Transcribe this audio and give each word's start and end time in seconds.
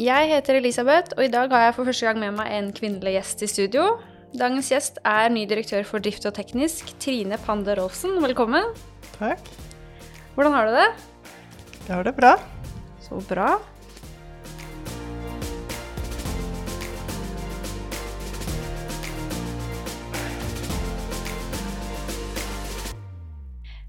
Jeg 0.00 0.30
heter 0.30 0.56
Elisabeth, 0.56 1.12
og 1.18 1.26
i 1.26 1.28
dag 1.28 1.50
har 1.52 1.66
jeg 1.66 1.74
for 1.76 1.84
første 1.84 2.06
gang 2.06 2.20
med 2.22 2.32
meg 2.38 2.48
en 2.56 2.70
kvinnelig 2.72 3.12
gjest 3.18 3.42
i 3.44 3.48
studio. 3.50 3.98
Dagens 4.32 4.70
gjest 4.72 4.96
er 5.04 5.28
ny 5.28 5.42
direktør 5.44 5.84
for 5.84 6.00
drift 6.00 6.24
og 6.24 6.32
teknisk, 6.38 6.94
Trine 7.02 7.36
Pande 7.44 7.74
Rolfsen. 7.76 8.16
Velkommen. 8.24 8.70
Takk. 9.18 9.50
Hvordan 10.32 10.56
har 10.56 10.70
du 10.70 10.72
det? 10.78 10.88
Jeg 11.90 11.92
har 11.92 12.08
det 12.08 12.14
bra. 12.16 12.32
Så 13.04 13.20
bra. 13.28 13.58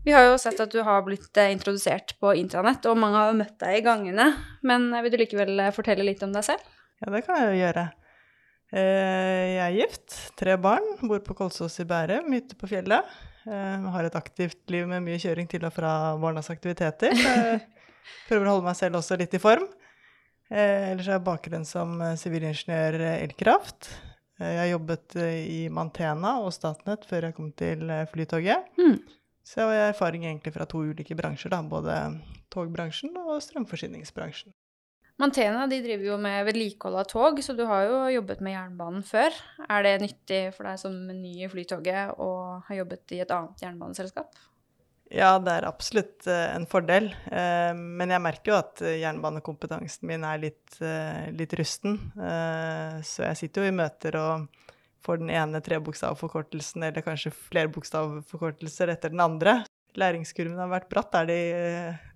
Vi 0.03 0.11
har 0.11 0.25
jo 0.27 0.37
sett 0.41 0.59
at 0.59 0.71
du 0.71 0.81
har 0.83 1.03
blitt 1.05 1.37
eh, 1.39 1.53
introdusert 1.55 2.17
på 2.19 2.33
intranett, 2.35 2.83
og 2.91 2.99
mange 2.99 3.19
har 3.21 3.35
møtt 3.37 3.55
deg 3.61 3.77
i 3.79 3.83
gangene. 3.85 4.33
Men 4.67 4.89
eh, 4.91 5.03
vil 5.05 5.13
du 5.13 5.21
likevel 5.21 5.55
eh, 5.63 5.75
fortelle 5.75 6.03
litt 6.03 6.23
om 6.25 6.33
deg 6.35 6.43
selv? 6.43 6.65
Ja, 6.99 7.11
det 7.13 7.21
kan 7.23 7.39
jeg 7.39 7.51
jo 7.51 7.61
gjøre. 7.61 7.89
Jeg 8.73 9.57
er 9.61 9.75
gift, 9.75 10.15
tre 10.39 10.55
barn, 10.57 10.85
bor 11.05 11.19
på 11.21 11.35
Kolsås 11.37 11.75
i 11.83 11.85
Bærum, 11.85 12.31
ute 12.33 12.57
på 12.57 12.65
fjellet. 12.71 13.05
Jeg 13.45 13.91
har 13.93 14.07
et 14.07 14.15
aktivt 14.17 14.71
liv 14.73 14.87
med 14.89 15.03
mye 15.05 15.19
kjøring 15.21 15.45
til 15.51 15.67
og 15.67 15.75
fra 15.75 15.91
barnas 16.17 16.49
aktiviteter. 16.49 17.13
Prøver 18.31 18.49
å 18.49 18.55
holde 18.55 18.65
meg 18.65 18.79
selv 18.79 18.97
også 18.97 19.19
litt 19.21 19.35
i 19.37 19.43
form. 19.43 19.67
Ellers 20.49 21.05
har 21.05 21.19
jeg 21.19 21.25
bakgrunn 21.27 21.69
som 21.69 22.01
sivilingeniør 22.17 22.97
elkraft. 23.11 23.91
Jeg 24.41 24.57
har 24.63 24.71
jobbet 24.71 25.19
i 25.21 25.67
Mantena 25.69 26.39
og 26.41 26.49
Statnett 26.55 27.05
før 27.05 27.29
jeg 27.29 27.37
kom 27.37 27.53
til 27.59 27.93
Flytoget. 28.09 28.73
Mm. 28.81 28.97
Så 29.43 29.59
jeg 29.59 29.81
har 29.83 29.91
erfaring 29.91 30.23
egentlig 30.25 30.53
fra 30.55 30.67
to 30.69 30.85
ulike 30.87 31.15
bransjer, 31.19 31.51
da, 31.51 31.59
både 31.67 31.97
togbransjen 32.53 33.15
og 33.19 33.41
strømforsyningsbransjen. 33.43 34.53
Mantena 35.21 35.67
de 35.69 35.77
driver 35.83 36.07
jo 36.07 36.15
med 36.17 36.39
vedlikehold 36.47 36.97
av 37.03 37.09
tog, 37.11 37.37
så 37.45 37.53
du 37.53 37.61
har 37.69 37.83
jo 37.85 37.99
jobbet 38.15 38.39
med 38.41 38.55
jernbanen 38.55 39.03
før. 39.05 39.35
Er 39.69 39.85
det 39.85 39.99
nyttig 40.01 40.41
for 40.55 40.65
deg 40.65 40.79
som 40.81 40.95
ny 41.11 41.35
i 41.43 41.49
Flytoget 41.51 42.15
å 42.17 42.31
ha 42.65 42.79
jobbet 42.79 43.13
i 43.13 43.21
et 43.21 43.35
annet 43.35 43.61
jernbaneselskap? 43.61 44.33
Ja, 45.13 45.35
det 45.37 45.53
er 45.53 45.67
absolutt 45.69 46.25
uh, 46.25 46.55
en 46.55 46.65
fordel. 46.69 47.11
Uh, 47.29 47.75
men 47.77 48.09
jeg 48.09 48.23
merker 48.25 48.53
jo 48.53 48.57
at 48.57 48.81
uh, 48.81 48.89
jernbanekompetansen 48.97 50.09
min 50.09 50.25
er 50.25 50.41
litt, 50.41 50.79
litt 51.37 51.53
rusten. 51.59 51.99
så 53.05 53.27
jeg 53.27 53.37
sitter 53.37 53.63
jo 53.63 53.69
i 53.69 53.75
møter 53.75 54.17
og 54.17 54.47
for 55.03 55.19
den 55.19 55.31
ene 55.33 55.61
trebokstavforkortelsen, 55.63 56.85
eller 56.87 57.05
kanskje 57.05 57.33
flerbokstavforkortelser 57.49 58.93
etter 58.93 59.13
den 59.13 59.23
andre. 59.23 59.61
Læringskurven 59.99 60.57
har 60.57 60.71
vært 60.71 60.89
bratt 60.89 61.11
der 61.13 61.29
de, 61.29 61.39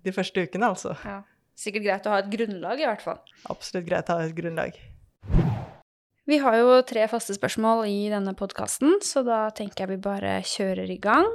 de 0.06 0.14
første 0.14 0.44
ukene, 0.48 0.72
altså. 0.72 0.96
Ja. 1.06 1.20
Sikkert 1.58 1.84
greit 1.84 2.06
å 2.06 2.12
ha 2.14 2.20
et 2.22 2.30
grunnlag, 2.30 2.80
i 2.80 2.86
hvert 2.86 3.02
fall. 3.02 3.18
Absolutt 3.50 3.86
greit 3.88 4.10
å 4.10 4.18
ha 4.18 4.26
et 4.26 4.36
grunnlag. 4.36 4.76
Vi 6.28 6.36
har 6.42 6.58
jo 6.60 6.76
tre 6.86 7.06
faste 7.08 7.34
spørsmål 7.34 7.86
i 7.88 8.10
denne 8.12 8.34
podkasten, 8.36 8.98
så 9.02 9.24
da 9.26 9.46
tenker 9.56 9.86
jeg 9.86 9.94
vi 9.94 10.04
bare 10.04 10.36
kjører 10.46 10.90
i 10.92 10.98
gang. 11.02 11.26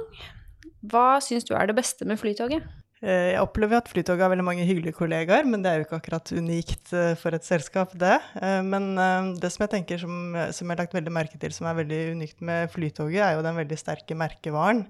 Hva 0.86 1.18
syns 1.24 1.46
du 1.48 1.52
er 1.58 1.68
det 1.68 1.76
beste 1.76 2.06
med 2.08 2.20
Flytoget? 2.20 2.64
Eh, 3.04 3.34
jeg 3.34 3.40
opplever 3.44 3.82
at 3.82 3.88
Flytoget 3.90 4.24
har 4.24 4.30
veldig 4.32 4.46
mange 4.46 4.64
hyggelige 4.64 4.96
kollegaer, 4.96 5.44
men 5.44 5.60
det 5.60 5.70
er 5.70 5.80
jo 5.80 5.84
ikke 5.84 5.98
akkurat 6.00 6.30
unikt 6.32 6.92
eh, 6.96 7.12
for 7.20 7.36
et 7.36 7.44
selskap, 7.44 7.92
det. 8.00 8.16
Eh, 8.40 8.60
men 8.64 8.94
det 9.40 9.50
som 9.52 9.66
jeg 9.66 9.74
tenker 9.74 10.00
som, 10.00 10.14
som 10.32 10.64
jeg 10.64 10.72
har 10.72 10.84
lagt 10.84 10.96
veldig 10.96 11.12
merke 11.12 11.40
til 11.40 11.52
som 11.52 11.68
er 11.68 11.76
veldig 11.82 11.98
unikt 12.16 12.40
med 12.40 12.72
Flytoget, 12.72 13.20
er 13.26 13.34
jo 13.36 13.42
den 13.44 13.58
veldig 13.60 13.78
sterke 13.80 14.16
merkevaren. 14.16 14.86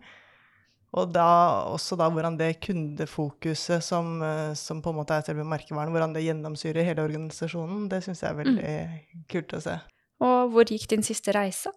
Og 0.94 1.10
da, 1.10 1.26
også 1.74 1.98
da 1.98 2.06
hvordan 2.06 2.36
det 2.38 2.52
kundefokuset 2.62 3.82
som, 3.82 4.20
som, 4.54 4.78
på 4.78 4.92
en 4.92 5.00
måte 5.00 5.16
er 5.16 5.24
selve 5.26 5.42
merkevaren, 5.50 5.90
hvordan 5.90 6.14
det 6.14 6.22
gjennomsyrer 6.22 6.86
hele 6.86 7.02
organisasjonen, 7.02 7.88
det 7.90 8.04
syns 8.04 8.22
jeg 8.22 8.30
er 8.30 8.38
veldig 8.38 8.68
mm. 8.68 9.24
kult 9.32 9.56
å 9.58 9.62
se. 9.64 9.74
Og 10.22 10.54
hvor 10.54 10.70
gikk 10.70 10.86
din 10.92 11.02
siste 11.02 11.34
reise? 11.34 11.74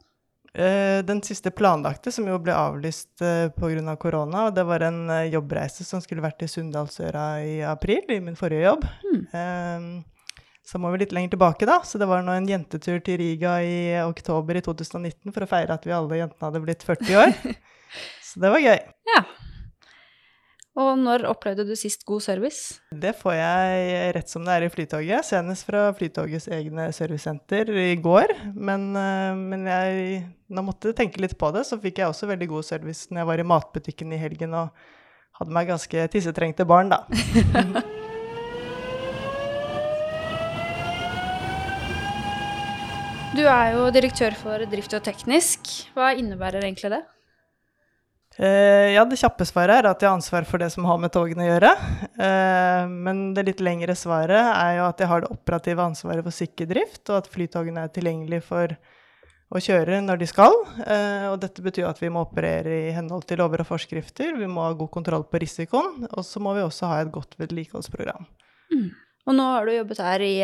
Eh, 0.53 0.99
den 1.05 1.21
siste 1.21 1.51
planlagte, 1.51 2.11
som 2.11 2.27
jo 2.29 2.37
ble 2.41 2.53
avlyst 2.55 3.21
uh, 3.21 3.49
pga. 3.53 3.81
Av 3.87 3.97
korona, 4.01 4.47
og 4.47 4.55
det 4.55 4.63
var 4.65 4.85
en 4.87 5.03
uh, 5.11 5.27
jobbreise 5.29 5.85
som 5.85 6.01
skulle 6.01 6.23
vært 6.23 6.41
i 6.41 6.49
Sunndalsøra 6.49 7.25
i 7.45 7.59
april, 7.67 8.05
i 8.09 8.21
min 8.23 8.37
forrige 8.39 8.65
jobb. 8.65 8.87
Mm. 9.05 10.01
Så 10.67 10.81
må 10.81 10.89
vi 10.91 11.03
litt 11.03 11.13
lenger 11.15 11.35
tilbake, 11.35 11.67
da. 11.69 11.77
Så 11.87 11.99
det 12.01 12.09
var 12.09 12.25
nå 12.25 12.33
en 12.35 12.49
jentetur 12.49 12.99
til 13.05 13.21
Riga 13.21 13.59
i 13.63 13.77
oktober 14.03 14.59
i 14.59 14.63
2019 14.65 15.31
for 15.31 15.45
å 15.45 15.49
feire 15.51 15.77
at 15.77 15.85
vi 15.87 15.95
alle 15.95 16.19
jentene 16.19 16.49
hadde 16.49 16.63
blitt 16.65 16.83
40 16.83 17.21
år. 17.21 17.35
så 18.27 18.43
det 18.43 18.51
var 18.51 18.65
gøy. 18.65 18.81
Ja. 19.13 19.21
Og 20.77 20.93
når 21.01 21.23
opplevde 21.25 21.63
du 21.65 21.73
sist 21.77 22.03
god 22.05 22.21
service? 22.21 22.77
Det 22.93 23.15
får 23.17 23.33
jeg 23.33 24.11
rett 24.13 24.29
som 24.29 24.43
det 24.45 24.53
er 24.53 24.65
i 24.67 24.69
Flytoget. 24.69 25.25
Senest 25.25 25.65
fra 25.65 25.87
Flytogets 25.97 26.45
egne 26.53 26.93
servicesenter 26.93 27.71
i 27.73 27.95
går. 27.97 28.53
Men, 28.53 28.93
eh, 28.93 29.33
men 29.33 29.65
jeg 29.65 30.21
nå 30.53 30.61
måtte 30.61 30.93
tenke 30.93 31.17
litt 31.23 31.33
på 31.39 31.49
det, 31.55 31.65
så 31.65 31.81
fikk 31.81 31.97
jeg 32.03 32.07
også 32.11 32.29
veldig 32.29 32.47
god 32.53 32.63
service 32.69 33.09
når 33.09 33.19
jeg 33.23 33.29
var 33.31 33.39
i 33.41 33.49
matbutikken 33.55 34.13
i 34.13 34.21
helgen 34.21 34.53
og 34.53 34.69
hadde 35.41 35.53
meg 35.57 35.67
ganske 35.69 36.07
tissetrengte 36.13 36.65
barn, 36.69 36.89
da. 36.93 36.99
du 43.37 43.43
er 43.49 43.73
jo 43.75 43.89
direktør 43.93 44.33
for 44.37 44.61
drift 44.69 44.93
og 44.93 45.01
teknisk. 45.09 45.89
Hva 45.97 46.13
innebærer 46.17 46.61
egentlig 46.61 46.93
det? 46.99 47.03
Uh, 48.37 48.93
ja, 48.93 49.01
det 49.09 49.17
kjappe 49.17 49.45
svaret 49.49 49.79
er 49.79 49.87
at 49.89 50.03
jeg 50.03 50.11
har 50.11 50.19
ansvar 50.19 50.45
for 50.45 50.61
det 50.61 50.69
som 50.69 50.85
har 50.85 50.99
med 51.01 51.09
togene 51.13 51.41
å 51.41 51.47
gjøre. 51.47 51.71
Uh, 52.19 52.83
men 52.91 53.31
det 53.33 53.47
litt 53.47 53.63
lengre 53.65 53.95
svaret 53.97 54.51
er 54.51 54.75
jo 54.77 54.83
at 54.85 55.01
jeg 55.01 55.09
har 55.09 55.23
det 55.23 55.31
operative 55.33 55.87
ansvaret 55.89 56.25
for 56.25 56.35
sikker 56.35 56.69
drift, 56.69 57.01
og 57.09 57.23
at 57.23 57.31
flytogene 57.33 57.87
er 57.87 57.93
tilgjengelige 57.95 58.45
for 58.45 58.75
å 59.47 59.61
kjøre 59.63 60.03
når 60.05 60.21
de 60.21 60.27
skal. 60.29 60.53
Uh, 60.83 61.31
og 61.31 61.39
dette 61.41 61.65
betyr 61.65 61.89
at 61.89 62.01
vi 62.03 62.11
må 62.13 62.27
operere 62.27 62.75
i 62.89 62.93
henhold 62.93 63.25
til 63.25 63.41
lover 63.41 63.63
og 63.65 63.71
forskrifter, 63.71 64.35
vi 64.37 64.49
må 64.51 64.67
ha 64.67 64.75
god 64.77 64.91
kontroll 64.93 65.25
på 65.25 65.41
risikoen, 65.41 66.05
og 66.11 66.21
så 66.27 66.43
må 66.43 66.53
vi 66.57 66.65
også 66.65 66.91
ha 66.93 67.01
et 67.01 67.13
godt 67.15 67.33
vedlikeholdsprogram. 67.41 68.29
Mm. 68.69 68.91
Og 69.27 69.35
nå 69.35 69.49
har 69.55 69.65
du 69.65 69.73
jobbet 69.73 70.03
her 70.03 70.23
i 70.23 70.35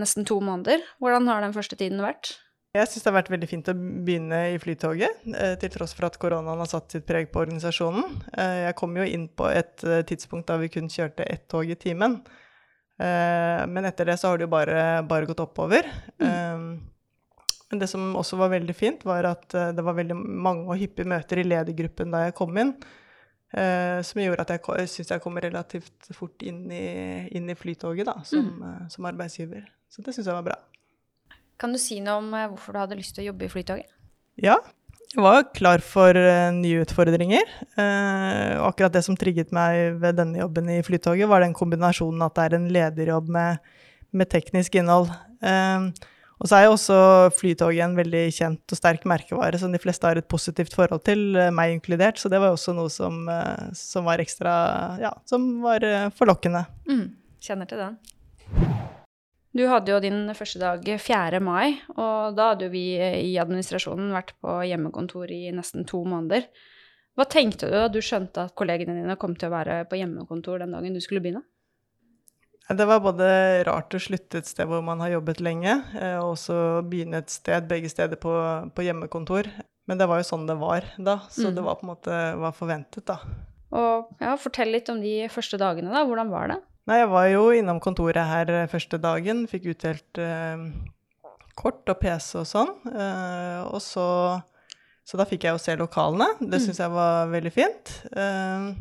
nesten 0.00 0.24
to 0.26 0.40
måneder. 0.42 0.80
Hvordan 1.02 1.28
har 1.30 1.44
den 1.44 1.54
første 1.54 1.76
tiden 1.78 2.00
vært? 2.02 2.32
Jeg 2.72 2.88
syns 2.88 3.02
det 3.04 3.10
har 3.10 3.18
vært 3.18 3.30
veldig 3.34 3.46
fint 3.50 3.66
å 3.68 3.72
begynne 3.76 4.36
i 4.54 4.60
Flytoget, 4.60 5.26
eh, 5.36 5.54
til 5.60 5.70
tross 5.74 5.92
for 5.92 6.08
at 6.08 6.14
koronaen 6.20 6.62
har 6.62 6.70
satt 6.70 6.94
sitt 6.94 7.04
preg 7.04 7.26
på 7.28 7.42
organisasjonen. 7.42 8.14
Eh, 8.32 8.60
jeg 8.64 8.76
kom 8.78 8.94
jo 8.96 9.04
inn 9.04 9.26
på 9.28 9.44
et 9.52 9.84
eh, 9.84 10.00
tidspunkt 10.08 10.48
da 10.48 10.56
vi 10.56 10.70
kun 10.72 10.88
kjørte 10.88 11.26
ett 11.28 11.44
tog 11.52 11.68
i 11.68 11.76
timen. 11.76 12.22
Men 13.02 13.86
etter 13.88 14.06
det 14.06 14.14
så 14.20 14.28
har 14.30 14.38
det 14.38 14.44
jo 14.44 14.52
bare, 14.52 15.02
bare 15.08 15.26
gått 15.26 15.40
oppover. 15.42 15.88
Mm. 16.22 16.66
Men 17.72 17.80
det 17.80 17.88
som 17.90 18.12
også 18.14 18.36
var 18.38 18.52
veldig 18.52 18.76
fint, 18.78 19.02
var 19.08 19.26
at 19.26 19.56
det 19.74 19.82
var 19.82 19.96
veldig 19.96 20.14
mange 20.14 20.68
og 20.68 20.78
hyppige 20.78 21.10
møter 21.10 21.40
i 21.40 21.46
ledergruppen 21.48 22.14
da 22.14 22.20
jeg 22.28 22.36
kom 22.38 22.54
inn. 22.62 22.70
Som 24.06 24.22
gjorde 24.22 24.44
at 24.44 24.54
jeg 24.54 24.92
syns 24.92 25.10
jeg 25.16 25.24
kom 25.24 25.40
relativt 25.42 26.12
fort 26.14 26.46
inn 26.46 26.68
i, 26.70 26.84
inn 27.34 27.50
i 27.50 27.58
Flytoget 27.58 28.06
da, 28.06 28.20
som, 28.28 28.52
mm. 28.60 28.86
som 28.92 29.10
arbeidsgiver. 29.10 29.66
Så 29.90 30.04
det 30.06 30.14
syns 30.14 30.30
jeg 30.30 30.38
var 30.38 30.46
bra. 30.52 30.60
Kan 31.62 31.70
du 31.70 31.78
si 31.78 32.00
noe 32.02 32.18
om 32.18 32.32
eh, 32.34 32.48
hvorfor 32.50 32.74
du 32.74 32.80
hadde 32.82 32.98
lyst 32.98 33.14
til 33.14 33.22
å 33.22 33.28
jobbe 33.30 33.46
i 33.46 33.52
Flytoget? 33.52 33.90
Ja, 34.42 34.56
jeg 35.12 35.22
var 35.22 35.44
klar 35.54 35.82
for 35.84 36.16
uh, 36.16 36.50
nye 36.56 36.80
utfordringer. 36.82 37.44
Uh, 37.76 38.58
og 38.58 38.72
akkurat 38.72 38.94
det 38.96 39.04
som 39.06 39.18
trigget 39.18 39.52
meg 39.54 40.00
ved 40.02 40.16
denne 40.18 40.40
jobben 40.40 40.72
i 40.72 40.80
Flytoget, 40.82 41.28
var 41.30 41.44
den 41.44 41.54
kombinasjonen 41.54 42.24
at 42.26 42.34
det 42.34 42.46
er 42.48 42.56
en 42.58 42.70
lederjobb 42.74 43.28
med, 43.30 43.60
med 44.10 44.30
teknisk 44.32 44.80
innhold. 44.80 45.12
Og 46.42 46.48
så 46.50 46.56
er 46.58 46.64
jo 46.64 46.72
også 46.74 46.96
Flytoget 47.38 47.84
en 47.84 47.94
veldig 47.94 48.22
kjent 48.34 48.74
og 48.74 48.80
sterk 48.80 49.04
merkevare 49.06 49.60
som 49.60 49.70
de 49.70 49.78
fleste 49.78 50.08
har 50.08 50.18
et 50.18 50.26
positivt 50.26 50.74
forhold 50.74 51.04
til, 51.06 51.36
meg 51.54 51.76
inkludert. 51.76 52.18
Så 52.18 52.32
det 52.32 52.40
var 52.42 52.56
også 52.56 52.74
noe 52.74 52.90
som, 52.90 53.20
som 53.78 54.10
var 54.10 54.22
ekstra 54.24 54.54
Ja, 55.02 55.14
som 55.30 55.52
var 55.62 55.86
forlokkende. 56.18 56.64
Mm, 56.90 57.06
kjenner 57.46 57.70
til 57.70 57.84
den. 57.84 58.00
Du 59.52 59.66
hadde 59.68 59.92
jo 59.92 59.98
din 60.00 60.30
første 60.32 60.60
dag 60.62 60.86
4. 60.98 61.40
mai, 61.44 61.74
og 61.92 62.36
da 62.38 62.52
hadde 62.52 62.68
jo 62.68 62.72
vi 62.72 62.84
i 62.96 63.34
administrasjonen 63.40 64.12
vært 64.14 64.32
på 64.40 64.54
hjemmekontor 64.64 65.28
i 65.34 65.50
nesten 65.52 65.84
to 65.88 66.00
måneder. 66.08 66.46
Hva 67.18 67.26
tenkte 67.28 67.68
du 67.68 67.74
da 67.76 67.88
du 67.92 67.98
skjønte 68.00 68.46
at 68.46 68.54
kollegene 68.56 68.94
dine 68.96 69.16
kom 69.20 69.34
til 69.36 69.50
å 69.50 69.52
være 69.52 69.82
på 69.90 69.98
hjemmekontor 70.00 70.62
den 70.64 70.72
dagen 70.72 70.96
du 70.96 71.02
skulle 71.04 71.20
begynne? 71.20 71.44
Det 72.72 72.86
var 72.88 73.02
både 73.04 73.26
rart 73.68 73.92
å 73.92 74.00
slutte 74.00 74.40
et 74.40 74.48
sted 74.48 74.70
hvor 74.70 74.80
man 74.86 75.02
har 75.04 75.10
jobbet 75.18 75.42
lenge, 75.44 75.74
eh, 75.98 76.16
og 76.22 76.38
også 76.38 76.56
begynne 76.88 77.20
et 77.20 77.28
sted, 77.34 77.66
begge 77.68 77.90
steder 77.92 78.16
på, 78.22 78.32
på 78.72 78.84
hjemmekontor. 78.86 79.50
Men 79.90 79.98
det 80.00 80.06
var 80.08 80.22
jo 80.22 80.28
sånn 80.30 80.46
det 80.48 80.56
var 80.62 80.86
da, 80.96 81.18
så 81.28 81.50
Mm. 81.50 81.54
det 81.58 81.64
var 81.66 81.76
på 81.76 81.84
en 81.84 81.90
måte 81.92 82.20
var 82.40 82.54
forventet, 82.56 83.04
da. 83.04 83.18
Og 83.76 84.08
ja, 84.22 84.36
fortell 84.40 84.70
litt 84.72 84.88
om 84.88 85.02
de 85.02 85.26
første 85.28 85.58
dagene, 85.60 85.92
da. 85.92 86.06
Hvordan 86.08 86.30
var 86.32 86.48
det? 86.54 86.60
Nei, 86.90 86.98
jeg 86.98 87.10
var 87.12 87.26
jo 87.30 87.42
innom 87.54 87.78
kontoret 87.82 88.26
her 88.26 88.48
eh, 88.50 88.68
første 88.70 88.98
dagen, 88.98 89.44
fikk 89.50 89.68
utdelt 89.70 90.18
eh, 90.18 90.64
kort 91.58 91.86
og 91.92 92.00
PC 92.02 92.40
og 92.40 92.48
sånn. 92.50 92.72
Eh, 92.90 93.60
og 93.68 93.78
så, 93.84 94.06
så 95.06 95.20
da 95.20 95.26
fikk 95.30 95.46
jeg 95.46 95.54
jo 95.54 95.62
se 95.62 95.76
lokalene. 95.78 96.32
Det 96.40 96.58
Mm. 96.58 96.64
syns 96.66 96.80
jeg 96.82 96.90
var 96.96 97.30
veldig 97.30 97.52
fint. 97.54 97.92
Eh, 98.16 98.72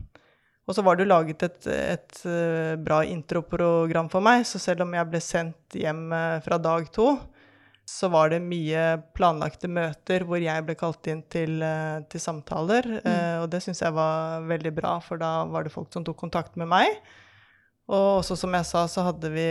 og 0.66 0.76
så 0.78 0.84
var 0.86 0.96
det 0.98 1.06
jo 1.06 1.12
laget 1.12 1.44
et, 1.46 1.68
et 1.68 2.24
eh, 2.26 2.74
bra 2.82 3.02
introprogram 3.06 4.10
for 4.10 4.24
meg, 4.26 4.46
så 4.50 4.58
selv 4.62 4.86
om 4.88 4.94
jeg 4.98 5.10
ble 5.12 5.22
sendt 5.22 5.78
hjem 5.78 6.04
eh, 6.16 6.40
fra 6.46 6.58
dag 6.62 6.90
to, 6.96 7.20
så 7.92 8.08
var 8.14 8.30
det 8.32 8.38
mye 8.46 8.84
planlagte 9.18 9.68
møter 9.68 10.24
hvor 10.26 10.40
jeg 10.40 10.64
ble 10.66 10.76
kalt 10.80 11.06
inn 11.12 11.22
til, 11.34 11.60
til 12.10 12.22
samtaler. 12.24 12.88
eh, 13.04 13.38
og 13.44 13.50
det 13.52 13.62
syns 13.66 13.82
jeg 13.84 13.94
var 13.94 14.46
veldig 14.48 14.72
bra, 14.78 14.98
for 15.04 15.20
da 15.22 15.42
var 15.50 15.66
det 15.68 15.74
folk 15.74 15.92
som 15.94 16.06
tok 16.08 16.18
kontakt 16.18 16.56
med 16.58 16.70
meg. 16.72 17.02
Og 17.92 18.22
også 18.22 18.38
som 18.40 18.54
jeg 18.56 18.66
sa, 18.70 18.86
så 18.88 19.04
hadde 19.04 19.28
vi 19.34 19.44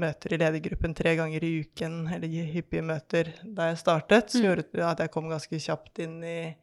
møter 0.00 0.32
i 0.32 0.38
ledergruppen 0.40 0.94
tre 0.96 1.12
ganger 1.18 1.44
i 1.44 1.50
uken, 1.60 2.06
eller 2.14 2.28
hyppige 2.54 2.84
møter 2.88 3.34
da 3.44 3.66
jeg 3.68 3.80
startet, 3.82 4.30
som 4.32 4.40
Mm. 4.40 4.46
gjorde 4.48 4.86
at 4.88 5.02
jeg 5.04 5.10
kom 5.12 5.28
ganske 5.28 5.58
kjapt 5.60 5.98
inn 6.00 6.22
i, 6.24 6.54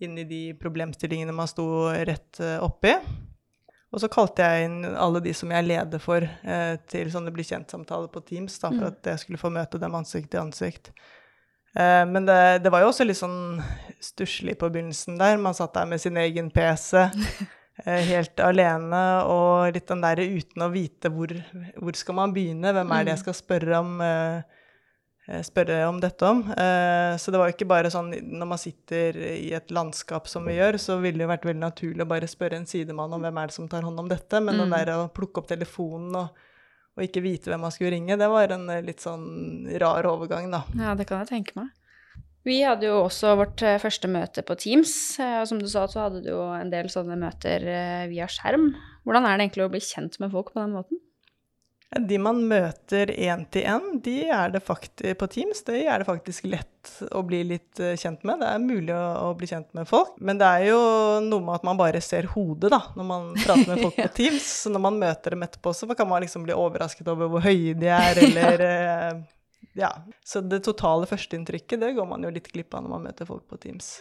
inn 0.00 0.16
i 0.16 0.24
de 0.24 0.54
problemstillingene 0.56 1.34
man 1.36 1.46
sto 1.50 1.66
rett 1.92 2.40
eh, 2.40 2.56
oppi. 2.64 2.94
Og 3.92 4.00
så 4.00 4.08
kalte 4.08 4.40
jeg 4.46 4.64
inn 4.70 4.84
alle 4.94 5.20
de 5.20 5.32
som 5.34 5.50
jeg 5.50 5.66
leder 5.66 5.98
for, 6.00 6.22
eh, 6.24 6.76
til 6.88 7.10
sånne 7.10 7.32
bli 7.34 7.42
kjent-samtaler 7.44 8.08
på 8.08 8.24
Teams, 8.24 8.56
da, 8.62 8.70
for 8.70 8.80
Mm. 8.80 8.86
at 8.94 9.02
jeg 9.12 9.18
skulle 9.18 9.38
få 9.38 9.50
møte 9.52 9.78
dem 9.80 9.92
ansikt 9.94 10.30
til 10.30 10.40
ansikt. 10.40 10.90
Eh, 11.76 12.04
men 12.06 12.24
det, 12.24 12.62
det 12.62 12.72
var 12.72 12.80
jo 12.80 12.88
også 12.88 13.04
litt 13.04 13.18
sånn 13.20 13.60
stusslig 14.00 14.56
på 14.58 14.70
begynnelsen 14.72 15.18
der. 15.18 15.36
Man 15.36 15.52
satt 15.54 15.74
der 15.74 15.84
med 15.86 16.00
sin 16.00 16.16
egen 16.16 16.50
PC. 16.50 17.10
eh, 17.84 18.06
helt 18.10 18.40
alene, 18.44 19.02
og 19.28 19.74
litt 19.74 19.88
den 19.90 20.02
derre 20.04 20.26
uten 20.26 20.64
å 20.64 20.70
vite 20.72 21.10
hvor, 21.12 21.32
hvor 21.76 21.98
skal 21.98 22.18
man 22.18 22.34
begynne, 22.36 22.74
hvem 22.76 22.92
er 22.96 23.06
det 23.06 23.14
jeg 23.16 23.22
skal 23.24 23.36
spørre 23.38 23.80
om, 23.80 23.94
eh, 24.04 24.60
eh, 25.28 25.40
spørre 25.46 25.80
om 25.88 26.00
dette 26.02 26.28
om. 26.28 26.42
Så 26.50 27.32
det 27.32 27.40
var 27.40 27.50
jo 27.50 27.56
ikke 27.56 27.70
bare 27.70 27.92
sånn 27.92 28.12
når 28.12 28.50
man 28.52 28.60
sitter 28.60 29.18
i 29.36 29.50
et 29.56 29.72
landskap 29.74 30.28
som 30.30 30.46
vi 30.48 30.58
gjør, 30.58 30.80
så 30.82 31.00
ville 31.02 31.22
det 31.22 31.30
vært 31.30 31.48
veldig 31.48 31.64
naturlig 31.64 32.06
å 32.06 32.12
bare 32.12 32.30
spørre 32.30 32.60
en 32.60 32.68
sidemann 32.68 33.16
om 33.16 33.24
hvem 33.26 33.42
er 33.42 33.50
det 33.50 33.58
som 33.58 33.68
tar 33.70 33.86
hånd 33.86 34.04
om 34.04 34.10
dette, 34.10 34.42
men 34.44 34.60
den 34.60 34.72
derre 34.74 35.00
å 35.04 35.10
plukke 35.14 35.42
opp 35.42 35.50
telefonen 35.50 36.16
og, 36.24 36.46
og 36.98 37.06
ikke 37.06 37.24
vite 37.24 37.52
hvem 37.52 37.62
man 37.64 37.74
skulle 37.74 37.94
ringe, 37.96 38.18
det 38.20 38.30
var 38.30 38.56
en 38.56 38.70
litt 38.84 39.04
sånn 39.04 39.68
rar 39.80 40.08
overgang, 40.10 40.50
da. 40.52 40.64
Ja, 40.76 40.96
det 40.98 41.08
kan 41.08 41.22
jeg 41.22 41.32
tenke 41.32 41.60
meg. 41.62 41.70
Vi 42.48 42.62
hadde 42.64 42.88
jo 42.88 43.02
også 43.02 43.34
vårt 43.36 43.60
eh, 43.66 43.76
første 43.82 44.08
møte 44.08 44.44
på 44.46 44.56
Teams, 44.60 44.94
eh, 45.20 45.36
og 45.42 45.50
som 45.50 45.60
du 45.60 45.68
sa, 45.68 45.84
så 45.90 46.06
hadde 46.06 46.22
du 46.24 46.30
jo 46.32 46.40
en 46.56 46.72
del 46.72 46.88
sånne 46.92 47.18
møter 47.20 47.66
eh, 47.68 48.08
via 48.08 48.28
skjerm. 48.32 48.70
Hvordan 49.04 49.28
er 49.28 49.36
det 49.36 49.48
egentlig 49.48 49.66
å 49.66 49.72
bli 49.74 49.84
kjent 49.84 50.16
med 50.22 50.32
folk 50.32 50.54
på 50.54 50.62
den 50.62 50.76
måten? 50.78 51.02
De 51.90 52.20
man 52.22 52.38
møter 52.46 53.10
én 53.10 53.42
til 53.50 53.64
én, 53.66 53.96
de 54.00 54.14
er 54.30 54.52
det 54.54 54.60
faktisk 54.62 55.18
på 55.18 55.26
Teams, 55.34 55.64
de 55.66 55.80
er 55.82 56.00
det 56.00 56.06
faktisk 56.06 56.46
lett 56.46 56.92
å 57.10 57.20
bli 57.26 57.40
litt 57.48 57.82
kjent 57.98 58.22
med. 58.24 58.40
Det 58.40 58.46
er 58.46 58.62
mulig 58.62 58.94
å, 58.94 59.08
å 59.26 59.32
bli 59.36 59.48
kjent 59.50 59.74
med 59.74 59.88
folk. 59.90 60.14
Men 60.22 60.38
det 60.38 60.46
er 60.46 60.68
jo 60.68 60.78
noe 61.26 61.42
med 61.42 61.58
at 61.58 61.66
man 61.66 61.80
bare 61.80 62.00
ser 62.04 62.30
hodet, 62.30 62.70
da, 62.70 62.78
når 62.94 63.08
man 63.10 63.26
prater 63.42 63.66
med 63.72 63.82
folk 63.82 63.98
på 64.04 64.14
Teams. 64.20 64.46
Så 64.62 64.72
når 64.72 64.84
man 64.86 65.02
møter 65.02 65.34
dem 65.34 65.42
etterpå, 65.44 65.74
så 65.74 65.90
kan 65.98 66.08
man 66.08 66.22
liksom 66.22 66.46
bli 66.46 66.54
overrasket 66.56 67.10
over 67.10 67.34
hvor 67.34 67.44
høye 67.44 67.74
de 67.74 67.90
er, 67.90 68.22
eller 68.22 68.64
Ja. 69.80 69.90
Så 70.26 70.42
det 70.44 70.62
totale 70.66 71.08
førsteinntrykket, 71.08 71.80
det 71.80 71.94
går 71.96 72.08
man 72.08 72.24
jo 72.26 72.32
litt 72.34 72.50
glipp 72.52 72.74
av 72.76 72.84
når 72.84 72.92
man 72.94 73.06
møter 73.08 73.28
folk 73.28 73.46
på 73.48 73.58
Teams. 73.62 73.94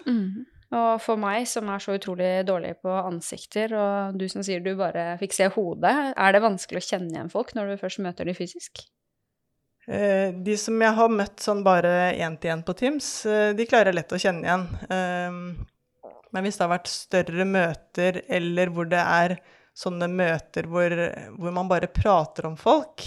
Og 0.69 0.99
for 1.01 1.17
meg, 1.17 1.47
som 1.49 1.69
er 1.71 1.81
så 1.81 1.95
utrolig 1.97 2.29
dårlig 2.45 2.75
på 2.83 2.93
ansikter, 2.93 3.73
og 3.73 4.19
du 4.19 4.27
som 4.29 4.43
sier 4.45 4.61
du 4.61 4.73
bare 4.77 5.15
fikk 5.21 5.33
se 5.37 5.47
hodet, 5.55 5.95
er 6.13 6.35
det 6.35 6.43
vanskelig 6.45 6.83
å 6.83 6.87
kjenne 6.91 7.15
igjen 7.15 7.31
folk 7.33 7.55
når 7.57 7.71
du 7.71 7.81
først 7.81 8.03
møter 8.05 8.29
dem 8.29 8.37
fysisk? 8.37 8.83
Eh, 9.89 10.29
De 10.45 10.57
som 10.61 10.77
jeg 10.83 10.93
har 10.99 11.09
møtt 11.09 11.41
sånn 11.41 11.63
bare 11.65 12.11
én 12.13 12.37
til 12.37 12.53
én 12.53 12.61
på 12.65 12.75
Teams, 12.77 13.07
eh, 13.25 13.53
de 13.57 13.65
klarer 13.65 13.95
lett 13.95 14.13
å 14.13 14.21
kjenne 14.21 14.45
igjen. 14.45 14.67
Eh, 14.89 15.65
Men 16.31 16.45
hvis 16.45 16.59
det 16.59 16.67
har 16.67 16.75
vært 16.75 16.91
større 16.91 17.45
møter, 17.49 18.21
eller 18.29 18.69
hvor 18.69 18.85
det 18.85 19.01
er 19.01 19.39
sånne 19.73 20.05
møter 20.11 20.67
hvor, 20.69 20.93
hvor 21.39 21.55
man 21.55 21.69
bare 21.71 21.89
prater 21.89 22.45
om 22.45 22.57
folk, 22.59 23.01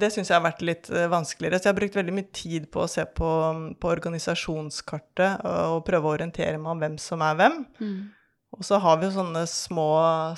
det 0.00 0.10
syns 0.10 0.30
jeg 0.30 0.36
har 0.36 0.44
vært 0.44 0.64
litt 0.66 0.90
eh, 0.90 1.06
vanskeligere. 1.12 1.60
Så 1.60 1.68
jeg 1.68 1.74
har 1.74 1.78
brukt 1.78 1.96
veldig 2.00 2.16
mye 2.16 2.30
tid 2.34 2.66
på 2.74 2.84
å 2.84 2.90
se 2.90 3.04
på, 3.06 3.30
på 3.80 3.92
organisasjonskartet 3.92 5.44
og, 5.46 5.78
og 5.78 5.86
prøve 5.86 6.10
å 6.10 6.16
orientere 6.16 6.58
meg 6.58 6.74
om 6.74 6.84
hvem 6.84 7.00
som 7.02 7.22
er 7.24 7.38
hvem. 7.38 7.64
Og 8.54 8.62
så 8.62 8.78
har 8.78 9.00
vi 9.00 9.08
jo 9.08 9.14
sånne 9.16 9.42
små, 9.50 9.88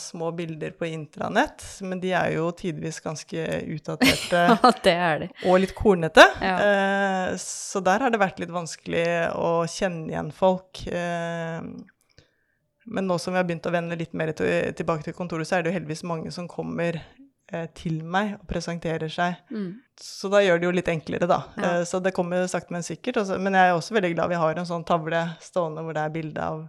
små 0.00 0.30
bilder 0.36 0.72
på 0.78 0.88
intranett, 0.88 1.64
men 1.84 2.00
de 2.00 2.14
er 2.16 2.36
jo 2.38 2.46
tidvis 2.56 3.02
ganske 3.04 3.42
utdaterte 3.74 4.40
det 4.86 4.94
er 4.94 5.18
de. 5.24 5.28
og 5.44 5.60
litt 5.60 5.74
kornete. 5.76 6.24
Ja. 6.40 6.54
Eh, 6.56 7.34
så 7.42 7.82
der 7.84 8.06
har 8.06 8.12
det 8.12 8.22
vært 8.22 8.40
litt 8.40 8.54
vanskelig 8.54 9.04
å 9.36 9.50
kjenne 9.68 10.08
igjen 10.14 10.32
folk. 10.32 10.86
Eh, 10.88 11.60
men 12.86 13.08
nå 13.10 13.18
som 13.18 13.34
vi 13.34 13.40
har 13.40 13.46
begynt 13.48 13.66
å 13.68 13.74
vende 13.74 13.98
litt 13.98 14.14
mer 14.16 14.32
til, 14.38 14.72
tilbake 14.78 15.04
til 15.04 15.16
kontoret, 15.16 15.48
så 15.48 15.58
er 15.58 15.64
det 15.64 15.72
jo 15.72 15.76
heldigvis 15.80 16.06
mange 16.06 16.32
som 16.32 16.48
kommer 16.48 16.96
eh, 16.96 17.15
til 17.78 18.00
meg 18.02 18.32
og 18.40 18.46
presenterer 18.50 19.08
seg. 19.12 19.37
Mm. 19.54 19.69
Så 20.02 20.28
da 20.32 20.40
gjør 20.44 20.58
det 20.60 20.66
jo 20.69 20.75
litt 20.76 20.88
enklere, 20.93 21.28
da. 21.31 21.38
Ja. 21.56 21.69
Eh, 21.78 21.84
så 21.88 22.00
det 22.02 22.12
kommer 22.16 22.46
sakte, 22.50 22.75
men 22.75 22.82
sikkert. 22.84 23.20
Men 23.40 23.54
jeg 23.56 23.70
er 23.70 23.76
også 23.78 23.94
veldig 23.96 24.12
glad 24.16 24.32
vi 24.34 24.40
har 24.43 24.58
en 24.60 24.66
sånn 24.69 24.84
tavle 24.88 25.22
stående 25.40 25.84
hvor 25.87 25.96
det 25.96 26.02
er 26.04 26.12
bilde 26.16 26.43
av, 26.43 26.66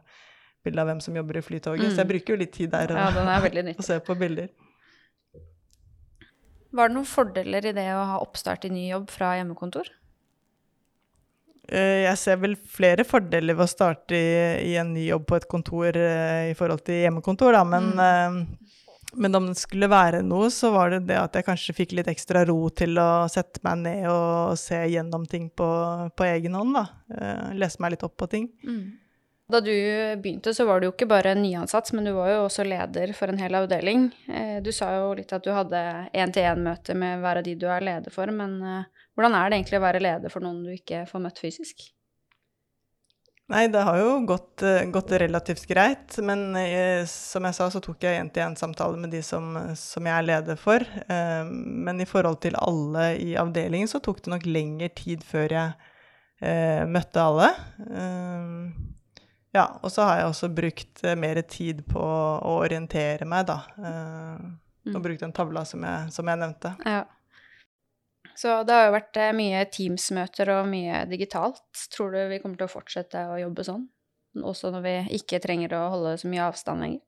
bilde 0.64 0.84
av 0.84 0.88
hvem 0.92 1.02
som 1.04 1.18
jobber 1.18 1.40
i 1.42 1.44
Flytoget. 1.44 1.90
Mm. 1.90 1.92
Så 1.96 2.04
jeg 2.04 2.12
bruker 2.14 2.34
jo 2.36 2.42
litt 2.44 2.54
tid 2.56 2.72
der 2.76 2.94
Ja, 2.94 3.10
er 3.10 3.50
og 3.50 3.60
nyttig. 3.66 3.84
se 3.90 4.00
på 4.06 4.16
bilder. 4.22 4.50
Var 6.78 6.90
det 6.92 6.98
noen 6.98 7.08
fordeler 7.10 7.66
i 7.66 7.74
det 7.76 7.88
å 7.96 8.04
ha 8.14 8.18
oppstart 8.22 8.68
i 8.68 8.72
ny 8.74 8.90
jobb 8.92 9.10
fra 9.10 9.34
hjemmekontor? 9.40 9.88
Eh, 11.68 12.04
Jeg 12.06 12.18
ser 12.22 12.38
vel 12.40 12.56
flere 12.56 13.04
fordeler 13.08 13.58
ved 13.58 13.66
å 13.66 13.72
starte 13.72 14.16
i, 14.16 14.72
i 14.72 14.76
en 14.80 14.94
ny 14.94 15.08
jobb 15.10 15.26
på 15.28 15.40
et 15.40 15.48
kontor 15.52 15.98
eh, 16.00 16.52
i 16.52 16.56
forhold 16.60 16.84
til 16.88 17.02
hjemmekontor, 17.04 17.56
da, 17.58 17.64
men, 17.68 17.90
eh, 18.00 18.67
men 19.16 19.36
om 19.36 19.48
det 19.48 19.56
skulle 19.58 19.88
være 19.90 20.22
noe, 20.26 20.50
så 20.52 20.72
var 20.74 20.90
det 20.92 21.06
det 21.08 21.18
at 21.22 21.36
jeg 21.40 21.46
kanskje 21.48 21.76
fikk 21.78 21.96
litt 21.98 22.08
ekstra 22.12 22.44
ro 22.50 22.70
til 22.70 22.98
å 23.00 23.28
sette 23.32 23.62
meg 23.64 23.78
ned 23.86 24.08
og 24.12 24.58
se 24.60 24.82
gjennom 24.92 25.26
ting 25.30 25.50
på, 25.50 25.68
på 26.18 26.28
egen 26.28 26.58
hånd, 26.60 26.76
da. 26.76 26.86
Eh, 27.16 27.54
Lese 27.58 27.80
meg 27.84 27.96
litt 27.96 28.04
opp 28.08 28.18
på 28.20 28.28
ting. 28.32 28.50
Da 29.48 29.62
du 29.64 29.72
begynte, 30.20 30.52
så 30.54 30.66
var 30.68 30.82
du 30.84 30.90
jo 30.90 30.92
ikke 30.92 31.08
bare 31.08 31.32
nyansatt, 31.40 31.94
men 31.96 32.04
du 32.04 32.12
var 32.18 32.34
jo 32.34 32.40
også 32.50 32.66
leder 32.68 33.14
for 33.16 33.32
en 33.32 33.40
hel 33.40 33.56
avdeling. 33.56 34.10
Eh, 34.28 34.58
Du 34.62 34.74
sa 34.76 34.90
jo 34.98 35.14
litt 35.16 35.32
at 35.32 35.44
du 35.46 35.54
hadde 35.56 35.80
én-til-én-møte 36.12 36.96
med 37.00 37.22
hver 37.24 37.40
av 37.40 37.44
de 37.48 37.56
du 37.56 37.68
er 37.72 37.86
leder 37.88 38.12
for, 38.12 38.28
men 38.28 38.58
eh, 38.62 39.06
hvordan 39.16 39.38
er 39.40 39.50
det 39.50 39.62
egentlig 39.62 39.80
å 39.80 39.86
være 39.88 40.04
leder 40.04 40.30
for 40.34 40.44
noen 40.44 40.66
du 40.68 40.74
ikke 40.76 41.06
får 41.08 41.24
møtt 41.24 41.40
fysisk? 41.40 41.94
Nei, 43.48 43.68
det 43.72 43.80
har 43.88 43.96
jo 44.02 44.10
gått, 44.28 44.62
eh, 44.68 44.84
gått 44.92 45.12
relativt 45.22 45.64
greit, 45.70 46.18
men 46.20 46.50
eh, 46.60 47.06
som 47.08 47.46
jeg 47.48 47.56
sa, 47.56 47.70
så 47.72 47.80
tok 47.80 48.02
jeg 48.04 48.20
én-til-én-samtale 48.20 49.00
med 49.00 49.14
de 49.16 49.22
som, 49.24 49.54
som 49.80 50.10
jeg 50.10 50.12
er 50.18 50.28
leder 50.28 50.60
for. 50.60 50.84
Eh, 50.84 51.48
men 51.48 52.04
i 52.04 52.08
forhold 52.10 52.42
til 52.44 52.58
alle 52.60 53.14
i 53.24 53.38
avdelingen 53.40 53.88
så 53.88 54.02
tok 54.04 54.20
det 54.26 54.34
nok 54.34 54.50
lengre 54.52 54.90
tid 55.00 55.24
før 55.24 55.56
jeg 55.56 55.74
eh, 56.44 56.84
møtte 56.92 57.24
alle. 57.24 57.48
Ja, 59.56 59.64
og 59.80 59.90
så 59.96 60.04
har 60.06 60.20
jeg 60.20 60.28
også 60.34 60.52
brukt 60.54 61.02
mer 61.18 61.40
tid 61.50 61.86
på 61.88 62.04
å 62.04 62.58
orientere 62.60 63.26
meg, 63.26 63.48
da. 63.48 63.62
Eh, 63.80 64.48
Mm. 64.88 64.96
og 64.96 65.02
brukt 65.04 65.20
den 65.20 65.34
tavla 65.36 65.66
som 65.68 65.82
jeg, 65.84 66.12
som 66.16 66.30
jeg 66.32 66.40
nevnte. 66.40 66.70
Ja. 66.88 67.02
Så 68.38 68.62
det 68.68 68.76
har 68.76 68.88
jo 68.88 68.94
vært 68.94 69.18
eh, 69.18 69.34
mye 69.34 69.64
Teams-møter 69.74 70.52
og 70.54 70.68
mye 70.70 71.02
digitalt. 71.10 71.64
Tror 71.94 72.14
du 72.14 72.20
vi 72.30 72.38
kommer 72.44 72.60
til 72.60 72.68
å 72.68 72.76
fortsette 72.76 73.24
å 73.32 73.40
jobbe 73.42 73.66
sånn? 73.66 73.88
Også 74.46 74.70
når 74.70 74.84
vi 74.86 74.96
ikke 75.18 75.42
trenger 75.42 75.74
å 75.74 75.88
holde 75.96 76.14
så 76.22 76.30
mye 76.30 76.46
avstand 76.46 76.86
lenger? 76.86 77.02